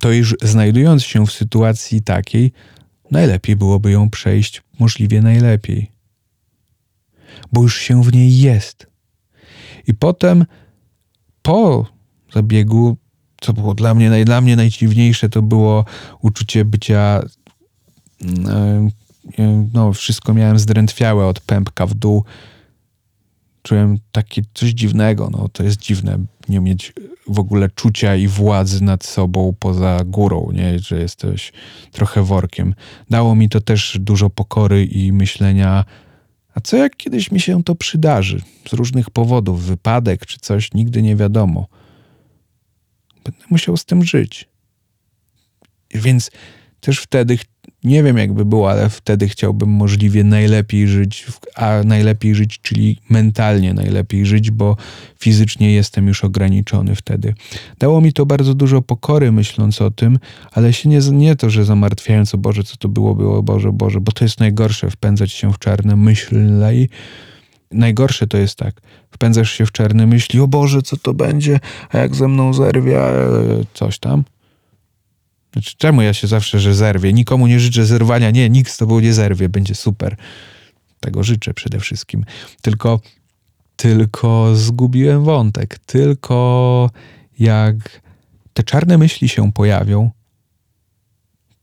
[0.00, 2.52] To już znajdując się w sytuacji takiej,
[3.10, 5.90] najlepiej byłoby ją przejść możliwie najlepiej.
[7.52, 8.86] Bo już się w niej jest.
[9.86, 10.44] I potem
[11.42, 11.86] po
[12.34, 12.96] zabiegu,
[13.40, 15.84] co było dla mnie, dla mnie najdziwniejsze, to było
[16.20, 17.22] uczucie bycia
[18.22, 18.90] mm,
[19.38, 22.24] e, no, wszystko miałem zdrętwiałe od pępka w dół.
[23.62, 25.30] Czułem takie coś dziwnego.
[25.32, 26.18] No, to jest dziwne
[26.48, 26.92] nie mieć
[27.26, 30.78] w ogóle czucia i władzy nad sobą poza górą, nie?
[30.78, 31.52] że jesteś
[31.92, 32.74] trochę workiem.
[33.10, 35.84] Dało mi to też dużo pokory i myślenia,
[36.54, 38.42] a co jak kiedyś mi się to przydarzy?
[38.68, 41.66] Z różnych powodów, wypadek czy coś, nigdy nie wiadomo.
[43.24, 44.48] Będę musiał z tym żyć.
[45.94, 46.30] Więc
[46.80, 47.38] też wtedy,
[47.84, 53.74] nie wiem jakby było, ale wtedy chciałbym możliwie najlepiej żyć, a najlepiej żyć, czyli mentalnie
[53.74, 54.76] najlepiej żyć, bo
[55.18, 57.34] fizycznie jestem już ograniczony wtedy.
[57.78, 60.18] Dało mi to bardzo dużo pokory myśląc o tym,
[60.52, 64.00] ale się nie, nie to, że zamartwiając o Boże, co to było, było Boże, Boże,
[64.00, 66.38] bo to jest najgorsze, wpędzać się w czarne myśli.
[67.72, 71.98] Najgorsze to jest tak, wpędzasz się w czarne myśli, o Boże, co to będzie, a
[71.98, 73.00] jak ze mną zerwie,
[73.74, 74.24] coś tam.
[75.52, 77.12] Znaczy, czemu ja się zawsze, że zerwie?
[77.12, 78.30] Nikomu nie życzę zerwania.
[78.30, 80.16] Nie, nikt z tobą nie zerwie, będzie super.
[81.00, 82.24] Tego życzę przede wszystkim.
[82.62, 83.00] Tylko,
[83.76, 85.78] tylko zgubiłem wątek.
[85.78, 86.90] Tylko
[87.38, 88.02] jak
[88.52, 90.10] te czarne myśli się pojawią,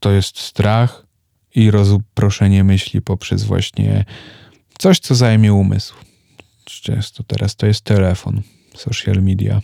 [0.00, 1.06] to jest strach
[1.54, 4.04] i rozproszenie myśli poprzez właśnie
[4.78, 5.94] coś, co zajmie umysł.
[6.64, 8.42] Często teraz to jest telefon,
[8.74, 9.62] social media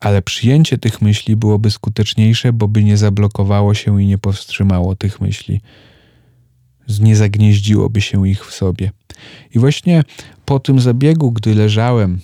[0.00, 5.20] ale przyjęcie tych myśli byłoby skuteczniejsze, bo by nie zablokowało się i nie powstrzymało tych
[5.20, 5.60] myśli.
[7.00, 8.90] Nie zagnieździłoby się ich w sobie.
[9.54, 10.04] I właśnie
[10.44, 12.20] po tym zabiegu, gdy leżałem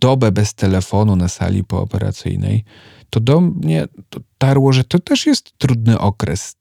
[0.00, 2.64] dobę bez telefonu na sali pooperacyjnej,
[3.10, 6.56] to do mnie dotarło, że to też jest trudny okres.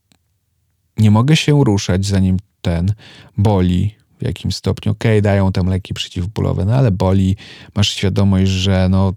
[0.98, 2.94] Nie mogę się ruszać, zanim ten
[3.38, 4.92] boli, w jakim stopniu.
[4.92, 7.36] Okej, okay, dają tam leki przeciwbólowe, no ale boli,
[7.76, 9.14] masz świadomość, że no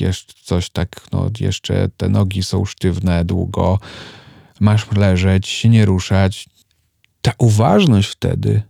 [0.00, 3.78] jeszcze coś tak, no jeszcze te nogi są sztywne długo,
[4.60, 6.48] masz leżeć, się nie ruszać.
[7.22, 8.62] Ta uważność wtedy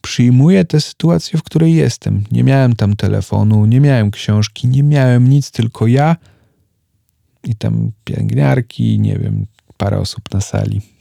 [0.00, 2.24] przyjmuje tę sytuację, w której jestem.
[2.32, 6.16] Nie miałem tam telefonu, nie miałem książki, nie miałem nic, tylko ja
[7.44, 10.93] i tam pielęgniarki, nie wiem, parę osób na sali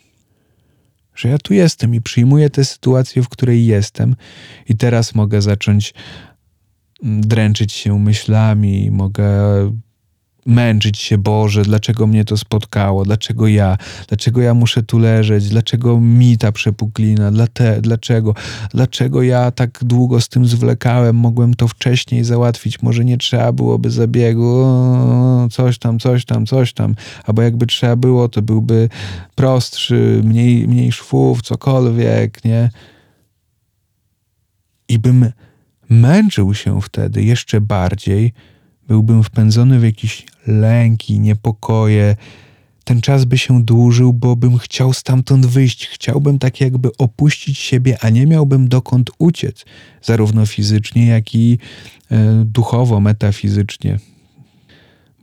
[1.16, 4.16] że ja tu jestem i przyjmuję tę sytuację, w której jestem,
[4.70, 5.94] i teraz mogę zacząć
[7.04, 9.28] mm, dręczyć się myślami, mogę
[10.46, 13.78] męczyć się, Boże, dlaczego mnie to spotkało, dlaczego ja,
[14.08, 17.32] dlaczego ja muszę tu leżeć, dlaczego mi ta przepuklina,
[17.82, 18.34] dlaczego,
[18.74, 23.90] dlaczego ja tak długo z tym zwlekałem, mogłem to wcześniej załatwić, może nie trzeba byłoby
[23.90, 24.66] zabiegu,
[25.52, 28.90] coś tam, coś tam, coś tam, albo jakby trzeba było, to byłby
[29.36, 32.70] prostszy, mniej, mniej szwów, cokolwiek, nie?
[34.90, 35.32] I bym
[35.90, 38.34] męczył się wtedy jeszcze bardziej,
[38.88, 42.16] byłbym wpędzony w jakieś lęki, niepokoje.
[42.84, 45.88] Ten czas by się dłużył, bo bym chciał stamtąd wyjść.
[45.88, 49.66] Chciałbym tak jakby opuścić siebie, a nie miałbym dokąd uciec,
[50.02, 51.60] zarówno fizycznie, jak i
[52.12, 54.00] e, duchowo, metafizycznie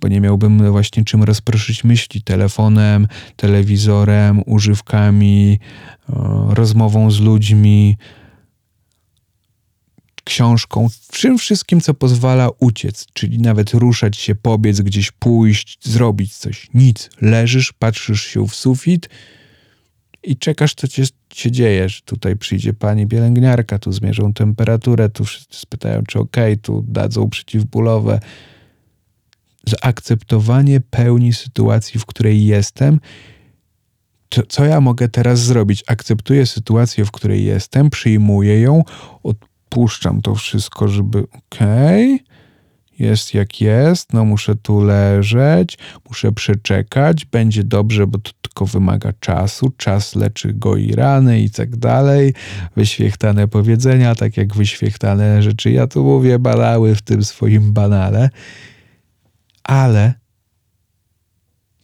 [0.01, 5.59] bo nie miałbym właśnie czym rozproszyć myśli telefonem, telewizorem, używkami,
[6.49, 7.97] rozmową z ludźmi,
[10.31, 16.69] książką, czym wszystkim, co pozwala uciec, czyli nawet ruszać się, pobiec, gdzieś pójść, zrobić coś.
[16.75, 17.11] Nic.
[17.21, 19.09] Leżysz, patrzysz się w sufit
[20.23, 21.03] i czekasz, co ci
[21.35, 21.89] się dzieje.
[21.89, 27.31] Że tutaj przyjdzie pani pielęgniarka, tu zmierzą temperaturę, tu wszyscy spytają, czy ok, tu dadzą
[27.31, 28.21] przeciwbólowe
[29.67, 33.01] zaakceptowanie pełni sytuacji, w której jestem.
[34.49, 35.85] Co ja mogę teraz zrobić?
[35.87, 38.83] Akceptuję sytuację, w której jestem, przyjmuję ją,
[39.71, 42.25] odpuszczam to wszystko, żeby okej,
[42.99, 45.79] jest jak jest, no muszę tu leżeć,
[46.09, 51.51] muszę przeczekać, będzie dobrze, bo to tylko wymaga czasu, czas leczy go i rany i
[51.51, 52.35] tak dalej,
[52.77, 58.31] wyświechtane powiedzenia, tak jak wyświechtane rzeczy, ja tu mówię balały w tym swoim banale
[59.65, 60.15] ale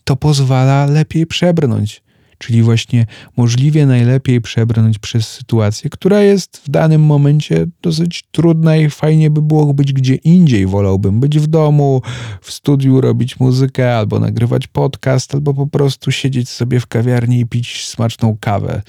[0.04, 2.02] to pozwala lepiej przebrnąć,
[2.38, 8.90] czyli właśnie możliwie najlepiej przebrnąć przez sytuację, która jest w danym momencie dosyć trudna i
[8.90, 10.66] fajnie by było być gdzie indziej.
[10.66, 12.02] Wolałbym być w domu,
[12.40, 17.46] w studiu robić muzykę, albo nagrywać podcast, albo po prostu siedzieć sobie w kawiarni i
[17.46, 18.82] pić smaczną kawę.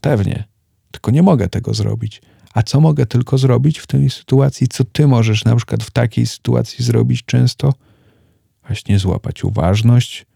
[0.00, 0.44] Pewnie,
[0.90, 2.22] tylko nie mogę tego zrobić.
[2.54, 4.68] A co mogę tylko zrobić w tej sytuacji?
[4.68, 7.72] Co ty możesz na przykład w takiej sytuacji zrobić często?
[8.68, 10.26] właśnie złapać uważność,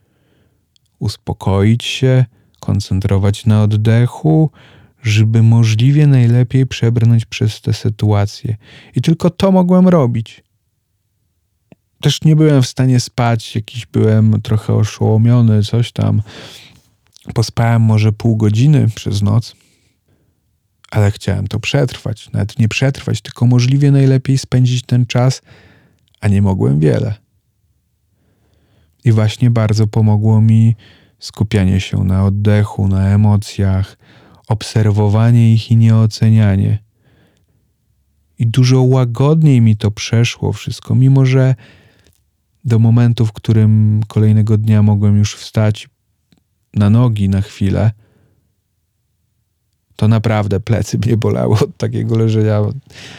[1.02, 2.24] uspokoić się,
[2.60, 4.50] koncentrować na oddechu,
[5.02, 8.56] żeby możliwie najlepiej przebrnąć przez tę sytuację.
[8.96, 10.42] I tylko to mogłem robić.
[12.00, 16.22] Też nie byłem w stanie spać, jakiś byłem trochę oszołomiony, coś tam.
[17.34, 19.56] Pospałem może pół godziny przez noc,
[20.90, 22.32] ale chciałem to przetrwać.
[22.32, 25.42] Nawet nie przetrwać, tylko możliwie najlepiej spędzić ten czas,
[26.20, 27.21] a nie mogłem wiele.
[29.04, 30.76] I właśnie bardzo pomogło mi
[31.18, 33.98] skupianie się na oddechu, na emocjach,
[34.48, 36.78] obserwowanie ich i nieocenianie.
[38.38, 41.54] I dużo łagodniej mi to przeszło wszystko, mimo że
[42.64, 45.88] do momentu, w którym kolejnego dnia mogłem już wstać
[46.74, 47.90] na nogi na chwilę,
[49.96, 52.61] to naprawdę plecy mnie bolały od takiego leżenia.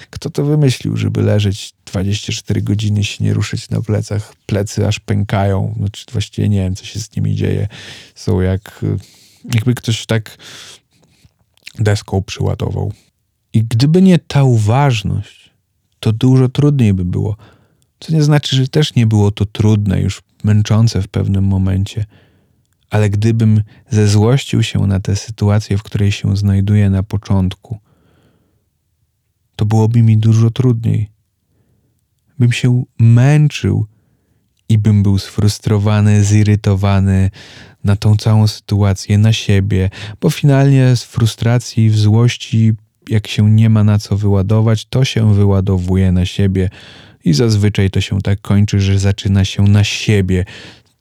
[0.09, 4.33] Kto to wymyślił, żeby leżeć 24 godziny się nie ruszyć na plecach?
[4.45, 5.73] Plecy aż pękają.
[5.77, 7.67] Znaczy, właściwie nie wiem, co się z nimi dzieje.
[8.15, 8.85] Są jak
[9.53, 10.37] jakby ktoś tak
[11.79, 12.93] deską przyładował.
[13.53, 15.49] I gdyby nie ta uważność,
[15.99, 17.37] to dużo trudniej by było.
[17.99, 22.05] Co nie znaczy, że też nie było to trudne, już męczące w pewnym momencie–
[22.93, 27.79] ale gdybym zezłościł się na tę sytuację, w której się znajduję na początku,
[29.55, 31.09] to byłoby mi dużo trudniej.
[32.39, 33.85] Bym się męczył
[34.69, 37.29] i bym był sfrustrowany, zirytowany
[37.83, 39.89] na tą całą sytuację, na siebie,
[40.21, 42.73] bo finalnie z frustracji, w złości,
[43.09, 46.69] jak się nie ma na co wyładować, to się wyładowuje na siebie.
[47.25, 50.45] I zazwyczaj to się tak kończy, że zaczyna się na siebie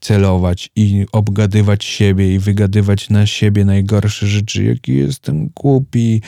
[0.02, 6.22] celować i obgadywać siebie i wygadywać na siebie najgorsze rzeczy, jaki jestem głupi,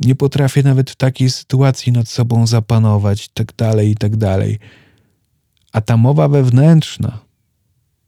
[0.00, 4.58] nie potrafię nawet w takiej sytuacji nad sobą zapanować, tak dalej, i tak dalej.
[5.72, 7.18] A ta mowa wewnętrzna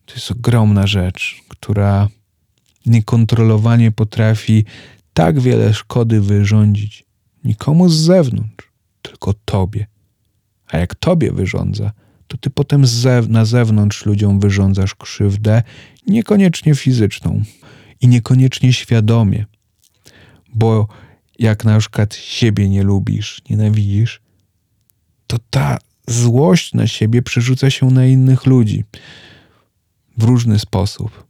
[0.05, 2.09] to jest ogromna rzecz, która
[2.87, 4.65] niekontrolowanie potrafi
[5.13, 7.05] tak wiele szkody wyrządzić
[7.45, 9.87] nikomu z zewnątrz, tylko tobie.
[10.69, 11.93] A jak tobie wyrządza,
[12.29, 15.63] to ty potem zew na zewnątrz ludziom wyrządzasz krzywdę,
[16.07, 17.43] niekoniecznie fizyczną
[18.01, 19.47] i niekoniecznie świadomie.
[20.55, 20.89] Bo
[21.39, 24.21] jak na przykład siebie nie lubisz, nienawidzisz,
[25.27, 28.85] to ta złość na siebie przerzuca się na innych ludzi
[30.19, 31.26] w różny sposób.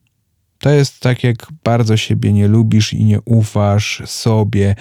[0.66, 4.74] To jest tak, jak bardzo siebie nie lubisz i nie ufasz sobie,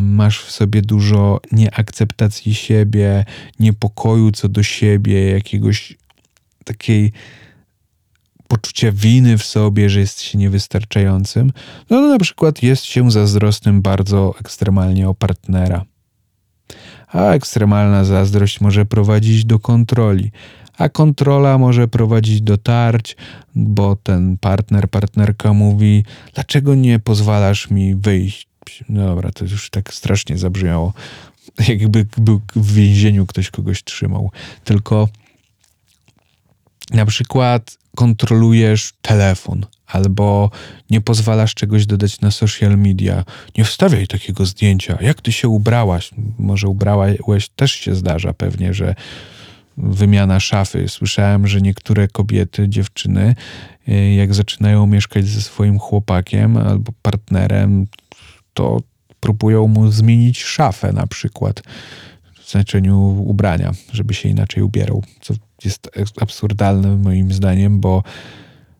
[0.00, 3.24] masz w sobie dużo nieakceptacji siebie,
[3.60, 5.98] niepokoju co do siebie, jakiegoś
[6.64, 7.12] takiej
[8.48, 11.52] poczucia winy w sobie, że jest się niewystarczającym.
[11.90, 15.84] No, no na przykład jest się zazdrosnym bardzo ekstremalnie o partnera.
[17.08, 20.30] A ekstremalna zazdrość może prowadzić do kontroli
[20.78, 23.16] a kontrola może prowadzić do tarć,
[23.54, 26.04] bo ten partner, partnerka mówi:
[26.34, 28.48] Dlaczego nie pozwalasz mi wyjść?
[28.88, 30.92] No dobra, to już tak strasznie zabrzmiało.
[31.68, 34.30] jakby był w więzieniu ktoś kogoś trzymał.
[34.64, 35.08] Tylko
[36.90, 40.50] na przykład kontrolujesz telefon albo
[40.90, 43.24] nie pozwalasz czegoś dodać na social media.
[43.58, 44.98] Nie wstawiaj takiego zdjęcia.
[45.00, 46.10] Jak ty się ubrałaś?
[46.38, 47.18] Może ubrałeś,
[47.56, 48.94] też się zdarza pewnie, że
[49.76, 50.88] wymiana szafy.
[50.88, 53.34] Słyszałem, że niektóre kobiety, dziewczyny,
[53.88, 57.86] y, jak zaczynają mieszkać ze swoim chłopakiem albo partnerem,
[58.54, 58.80] to
[59.20, 61.62] próbują mu zmienić szafę na przykład
[62.34, 68.02] w znaczeniu ubrania, żeby się inaczej ubierał, co jest absurdalne moim zdaniem, bo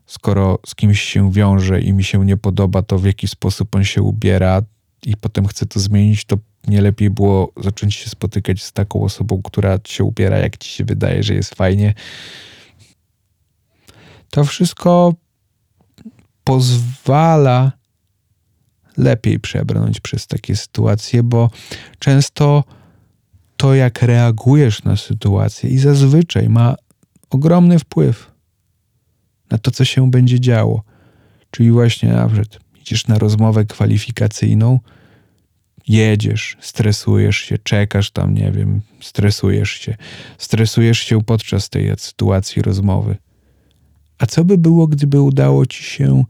[0.05, 3.83] skoro z kimś się wiąże i mi się nie podoba to, w jaki sposób on
[3.83, 4.61] się ubiera
[5.05, 6.37] i potem chce to zmienić, to
[6.67, 10.85] nie lepiej było zacząć się spotykać z taką osobą, która się ubiera, jak ci się
[10.85, 11.93] wydaje, że jest fajnie.
[14.29, 15.13] To wszystko
[16.43, 17.71] pozwala
[18.97, 21.49] lepiej przebrnąć przez takie sytuacje, bo
[21.99, 22.63] często
[23.57, 26.75] to, jak reagujesz na sytuację, i zazwyczaj ma
[27.29, 28.31] ogromny wpływ
[29.49, 30.83] na to, co się będzie działo.
[31.51, 34.79] Czyli właśnie nawet idziesz na rozmowę kwalifikacyjną,
[35.87, 39.95] jedziesz, stresujesz się, czekasz tam, nie wiem, stresujesz się,
[40.37, 43.17] stresujesz się podczas tej sytuacji rozmowy.
[44.17, 46.23] A co by było, gdyby udało ci się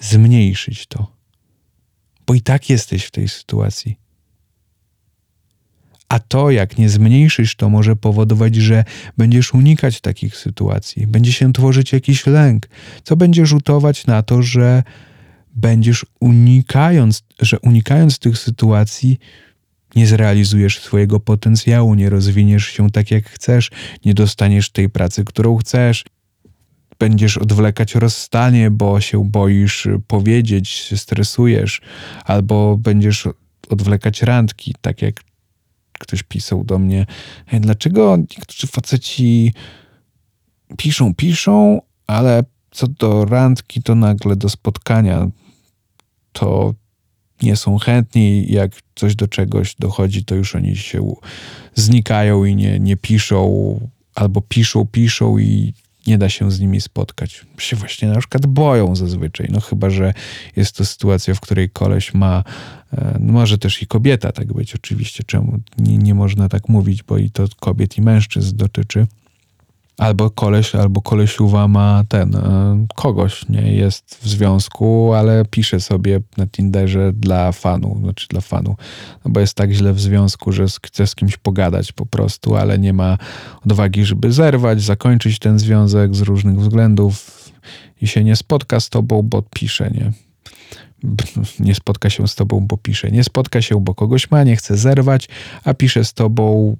[0.00, 1.12] zmniejszyć to?
[2.26, 3.96] Bo i tak jesteś w tej sytuacji.
[6.08, 8.84] A to, jak nie zmniejszysz, to może powodować, że
[9.18, 12.68] będziesz unikać takich sytuacji, będzie się tworzyć jakiś lęk,
[13.04, 14.82] co będzie rzutować na to, że
[15.54, 19.18] będziesz unikając, że unikając tych sytuacji,
[19.96, 23.70] nie zrealizujesz swojego potencjału, nie rozwiniesz się tak jak chcesz,
[24.04, 26.04] nie dostaniesz tej pracy, którą chcesz.
[26.98, 31.80] Będziesz odwlekać rozstanie, bo się boisz powiedzieć, się stresujesz,
[32.24, 33.28] albo będziesz
[33.68, 35.20] odwlekać randki, tak jak
[35.98, 37.06] ktoś pisał do mnie,
[37.60, 39.54] dlaczego niektórzy faceci
[40.76, 45.28] piszą, piszą, ale co do randki, to nagle do spotkania
[46.32, 46.74] to
[47.42, 51.14] nie są chętni, jak coś do czegoś dochodzi, to już oni się
[51.74, 53.80] znikają i nie, nie piszą,
[54.14, 55.72] albo piszą, piszą i
[56.06, 57.46] nie da się z nimi spotkać.
[57.58, 60.14] Się właśnie na przykład boją zazwyczaj, no chyba, że
[60.56, 62.44] jest to sytuacja, w której koleś ma,
[62.92, 67.02] e, no może też i kobieta tak być oczywiście, czemu nie, nie można tak mówić,
[67.02, 69.06] bo i to kobiet i mężczyzn dotyczy
[69.98, 76.20] albo koleś, albo kolesiuwa ma ten, e, kogoś, nie, jest w związku, ale pisze sobie
[76.36, 78.76] na Tinderze dla fanu, znaczy dla fanu,
[79.24, 82.78] no bo jest tak źle w związku, że chce z kimś pogadać po prostu, ale
[82.78, 83.18] nie ma
[83.64, 87.42] odwagi, żeby zerwać, zakończyć ten związek z różnych względów
[88.00, 90.12] i się nie spotka z tobą, bo pisze, nie.
[91.60, 93.10] Nie spotka się z tobą, bo pisze.
[93.10, 95.28] Nie spotka się, bo kogoś ma, nie chce zerwać,
[95.64, 96.76] a pisze z tobą,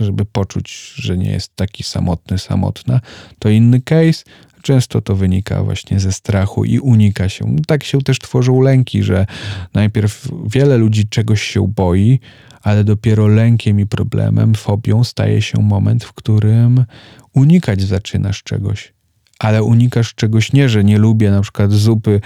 [0.00, 3.00] żeby poczuć, że nie jest taki samotny, samotna,
[3.38, 4.24] to inny case.
[4.62, 7.56] Często to wynika właśnie ze strachu i unika się.
[7.66, 9.26] Tak się też tworzą lęki, że
[9.74, 12.20] najpierw wiele ludzi czegoś się boi,
[12.62, 16.84] ale dopiero lękiem i problemem, fobią staje się moment, w którym
[17.32, 18.92] unikać zaczynasz czegoś.
[19.38, 22.20] Ale unikasz czegoś nie, że nie lubię na przykład zupy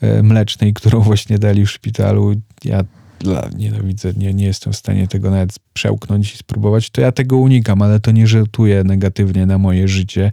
[0.00, 2.34] e, mlecznej, którą właśnie dali w szpitalu.
[2.64, 2.84] Ja
[3.22, 7.36] dla, nienawidzę, nie, nie jestem w stanie tego nawet przełknąć i spróbować, to ja tego
[7.36, 10.32] unikam, ale to nie rzutuje negatywnie na moje życie,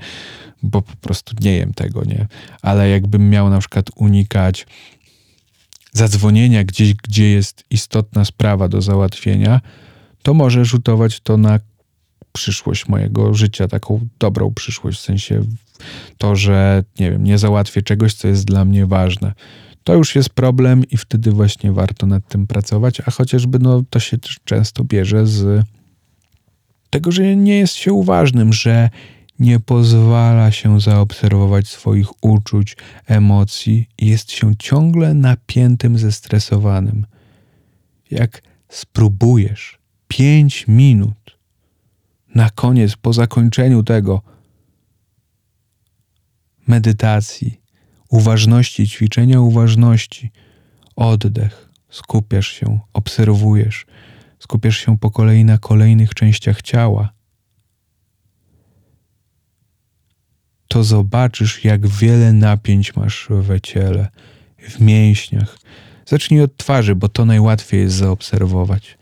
[0.64, 2.28] bo po prostu nie jem tego, nie.
[2.62, 4.68] Ale jakbym miał na przykład unikać
[5.92, 9.62] zadzwonienia gdzieś, gdzie jest istotna sprawa do załatwienia,
[10.24, 11.60] to może rzutować to na
[12.32, 15.44] przyszłość mojego życia, taką dobrą przyszłość, w sensie
[16.18, 19.34] to, że nie wiem, nie załatwię czegoś, co jest dla mnie ważne
[19.84, 24.00] to już jest problem i wtedy właśnie warto nad tym pracować, a chociażby no, to
[24.00, 25.66] się też często bierze z
[26.90, 28.90] tego, że nie jest się uważnym, że
[29.40, 37.06] nie pozwala się zaobserwować swoich uczuć, emocji i jest się ciągle napiętym, zestresowanym.
[38.12, 41.38] Jak spróbujesz pięć minut
[42.36, 44.22] na koniec, po zakończeniu tego
[46.68, 47.59] medytacji,
[48.10, 50.32] uważności, ćwiczenia uważności,
[50.96, 53.86] oddech, skupiasz się, obserwujesz,
[54.40, 57.10] skupiasz się po kolei na kolejnych częściach ciała,
[60.70, 64.08] to zobaczysz, jak wiele napięć masz we ciele,
[64.58, 65.58] w mięśniach.
[66.06, 68.98] Zacznij od twarzy, bo to najłatwiej jest zaobserwować.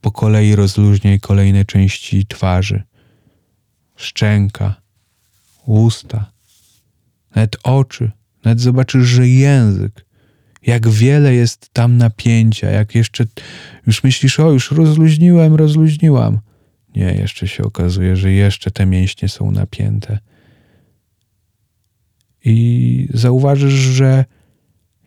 [0.00, 2.82] Po kolei rozluźniaj kolejne części twarzy.
[3.96, 4.74] Szczęka,
[5.66, 6.30] usta,
[7.34, 8.10] nawet oczy,
[8.44, 10.04] nawet zobaczysz, że język
[10.66, 13.24] Jak wiele jest tam napięcia, jak jeszcze
[13.86, 16.38] już myślisz, o, już rozluźniłem, rozluźniłam.
[16.96, 20.18] Nie, jeszcze się okazuje, że jeszcze te mięśnie są napięte.
[22.44, 24.24] I zauważysz, że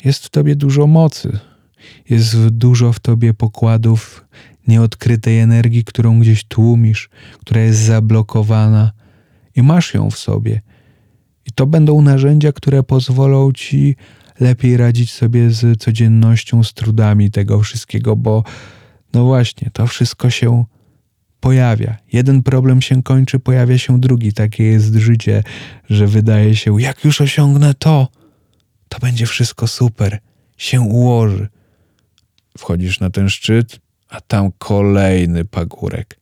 [0.06, 1.40] jest w tobie dużo mocy,
[2.10, 4.26] jest dużo w tobie pokładów
[4.68, 7.10] nieodkrytej energii, którą gdzieś tłumisz,
[7.40, 8.92] która jest zablokowana
[9.56, 10.62] i masz ją w sobie.
[11.52, 13.95] I to będą narzędzia, które pozwolą ci
[14.39, 18.43] lepiej radzić sobie z codziennością, z trudami tego wszystkiego, bo
[19.14, 20.66] no właśnie, to wszystko się
[21.39, 21.97] pojawia.
[22.14, 24.34] Jeden problem się kończy, pojawia się drugi.
[24.34, 25.43] Takie jest życie,
[25.89, 28.08] że wydaje się, jak już osiągnę to,
[28.89, 30.20] to będzie wszystko super,
[30.58, 31.47] się ułoży.
[32.58, 33.80] Wchodzisz na ten szczyt,
[34.10, 36.21] a tam kolejny pagórek.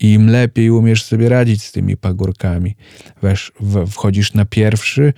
[0.00, 2.76] Im lepiej umiesz sobie radzić z tymi pagórkami.
[3.22, 3.52] Wesz,
[3.90, 5.12] wchodzisz na pierwszy,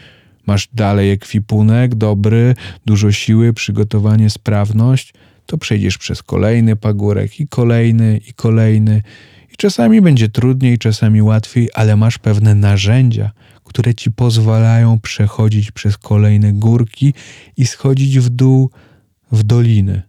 [0.46, 2.54] masz dalej ekwipunek dobry,
[2.86, 5.14] dużo siły, przygotowanie, sprawność,
[5.46, 9.02] to przejdziesz przez kolejny pagórek i kolejny i kolejny.
[9.52, 13.30] I czasami będzie trudniej, czasami łatwiej, ale masz pewne narzędzia,
[13.64, 17.14] które ci pozwalają przechodzić przez kolejne górki
[17.56, 18.70] i schodzić w dół
[19.32, 20.02] w doliny,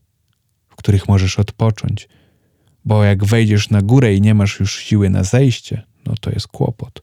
[0.70, 2.08] w których możesz odpocząć.
[2.86, 6.48] Bo jak wejdziesz na górę i nie masz już siły na zejście, no to jest
[6.48, 7.02] kłopot.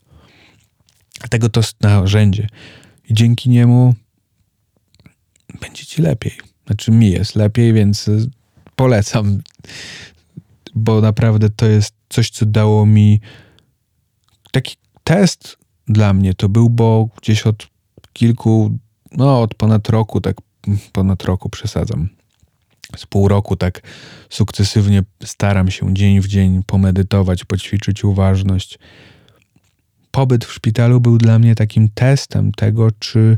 [1.19, 2.47] Dlatego to jest narzędzie.
[3.09, 3.95] I dzięki niemu
[5.61, 6.33] będzie ci lepiej.
[6.67, 8.29] Znaczy mi jest lepiej, więc y,
[8.75, 9.41] polecam,
[10.75, 13.21] bo naprawdę to jest coś, co dało mi
[14.51, 15.57] taki test
[15.87, 17.67] dla mnie to był, bo gdzieś od
[18.13, 18.77] kilku,
[19.11, 20.35] no od ponad roku, tak
[20.91, 22.09] ponad roku przesadzam,
[22.97, 23.81] z pół roku tak
[24.29, 28.79] sukcesywnie staram się dzień w dzień pomedytować, poćwiczyć uważność.
[30.11, 33.37] Pobyt w szpitalu był dla mnie takim testem tego, czy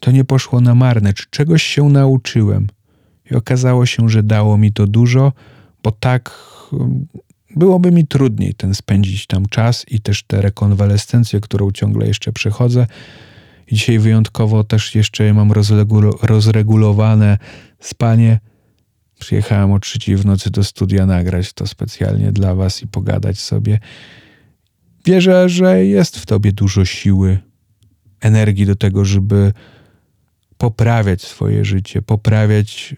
[0.00, 2.66] to nie poszło na marne, czy czegoś się nauczyłem.
[3.30, 5.32] I okazało się, że dało mi to dużo,
[5.82, 6.30] bo tak
[7.56, 12.86] byłoby mi trudniej ten spędzić tam czas i też tę rekonwalescencję, którą ciągle jeszcze przechodzę.
[13.72, 15.52] Dzisiaj wyjątkowo też jeszcze mam
[16.22, 17.38] rozregulowane
[17.80, 18.40] spanie.
[19.20, 23.78] Przyjechałem o trzeciej w nocy do studia nagrać to specjalnie dla was i pogadać sobie.
[25.04, 27.38] Wierzę, że jest w tobie dużo siły,
[28.20, 29.52] energii do tego, żeby
[30.58, 32.96] poprawiać swoje życie, poprawiać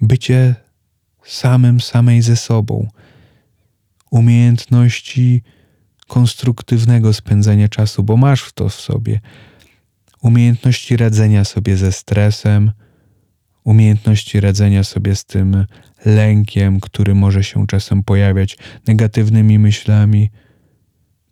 [0.00, 0.54] bycie
[1.24, 2.88] samym, samej ze sobą
[4.10, 5.42] umiejętności
[6.06, 9.20] konstruktywnego spędzania czasu, bo masz to w sobie.
[10.26, 12.72] Umiejętności radzenia sobie ze stresem,
[13.64, 15.66] umiejętności radzenia sobie z tym
[16.04, 20.30] lękiem, który może się czasem pojawiać, negatywnymi myślami,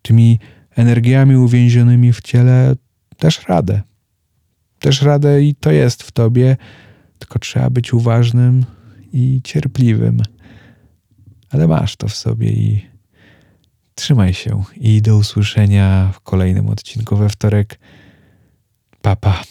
[0.02, 0.38] tymi
[0.76, 2.74] energiami uwięzionymi w ciele,
[3.16, 3.82] też radę.
[4.78, 6.56] Też radę i to jest w tobie,
[7.18, 8.64] tylko trzeba być uważnym
[9.12, 10.22] i cierpliwym
[11.54, 12.86] ale masz to w sobie i
[13.94, 14.62] trzymaj się.
[14.76, 17.78] I do usłyszenia w kolejnym odcinku we wtorek.
[19.04, 19.44] 爸爸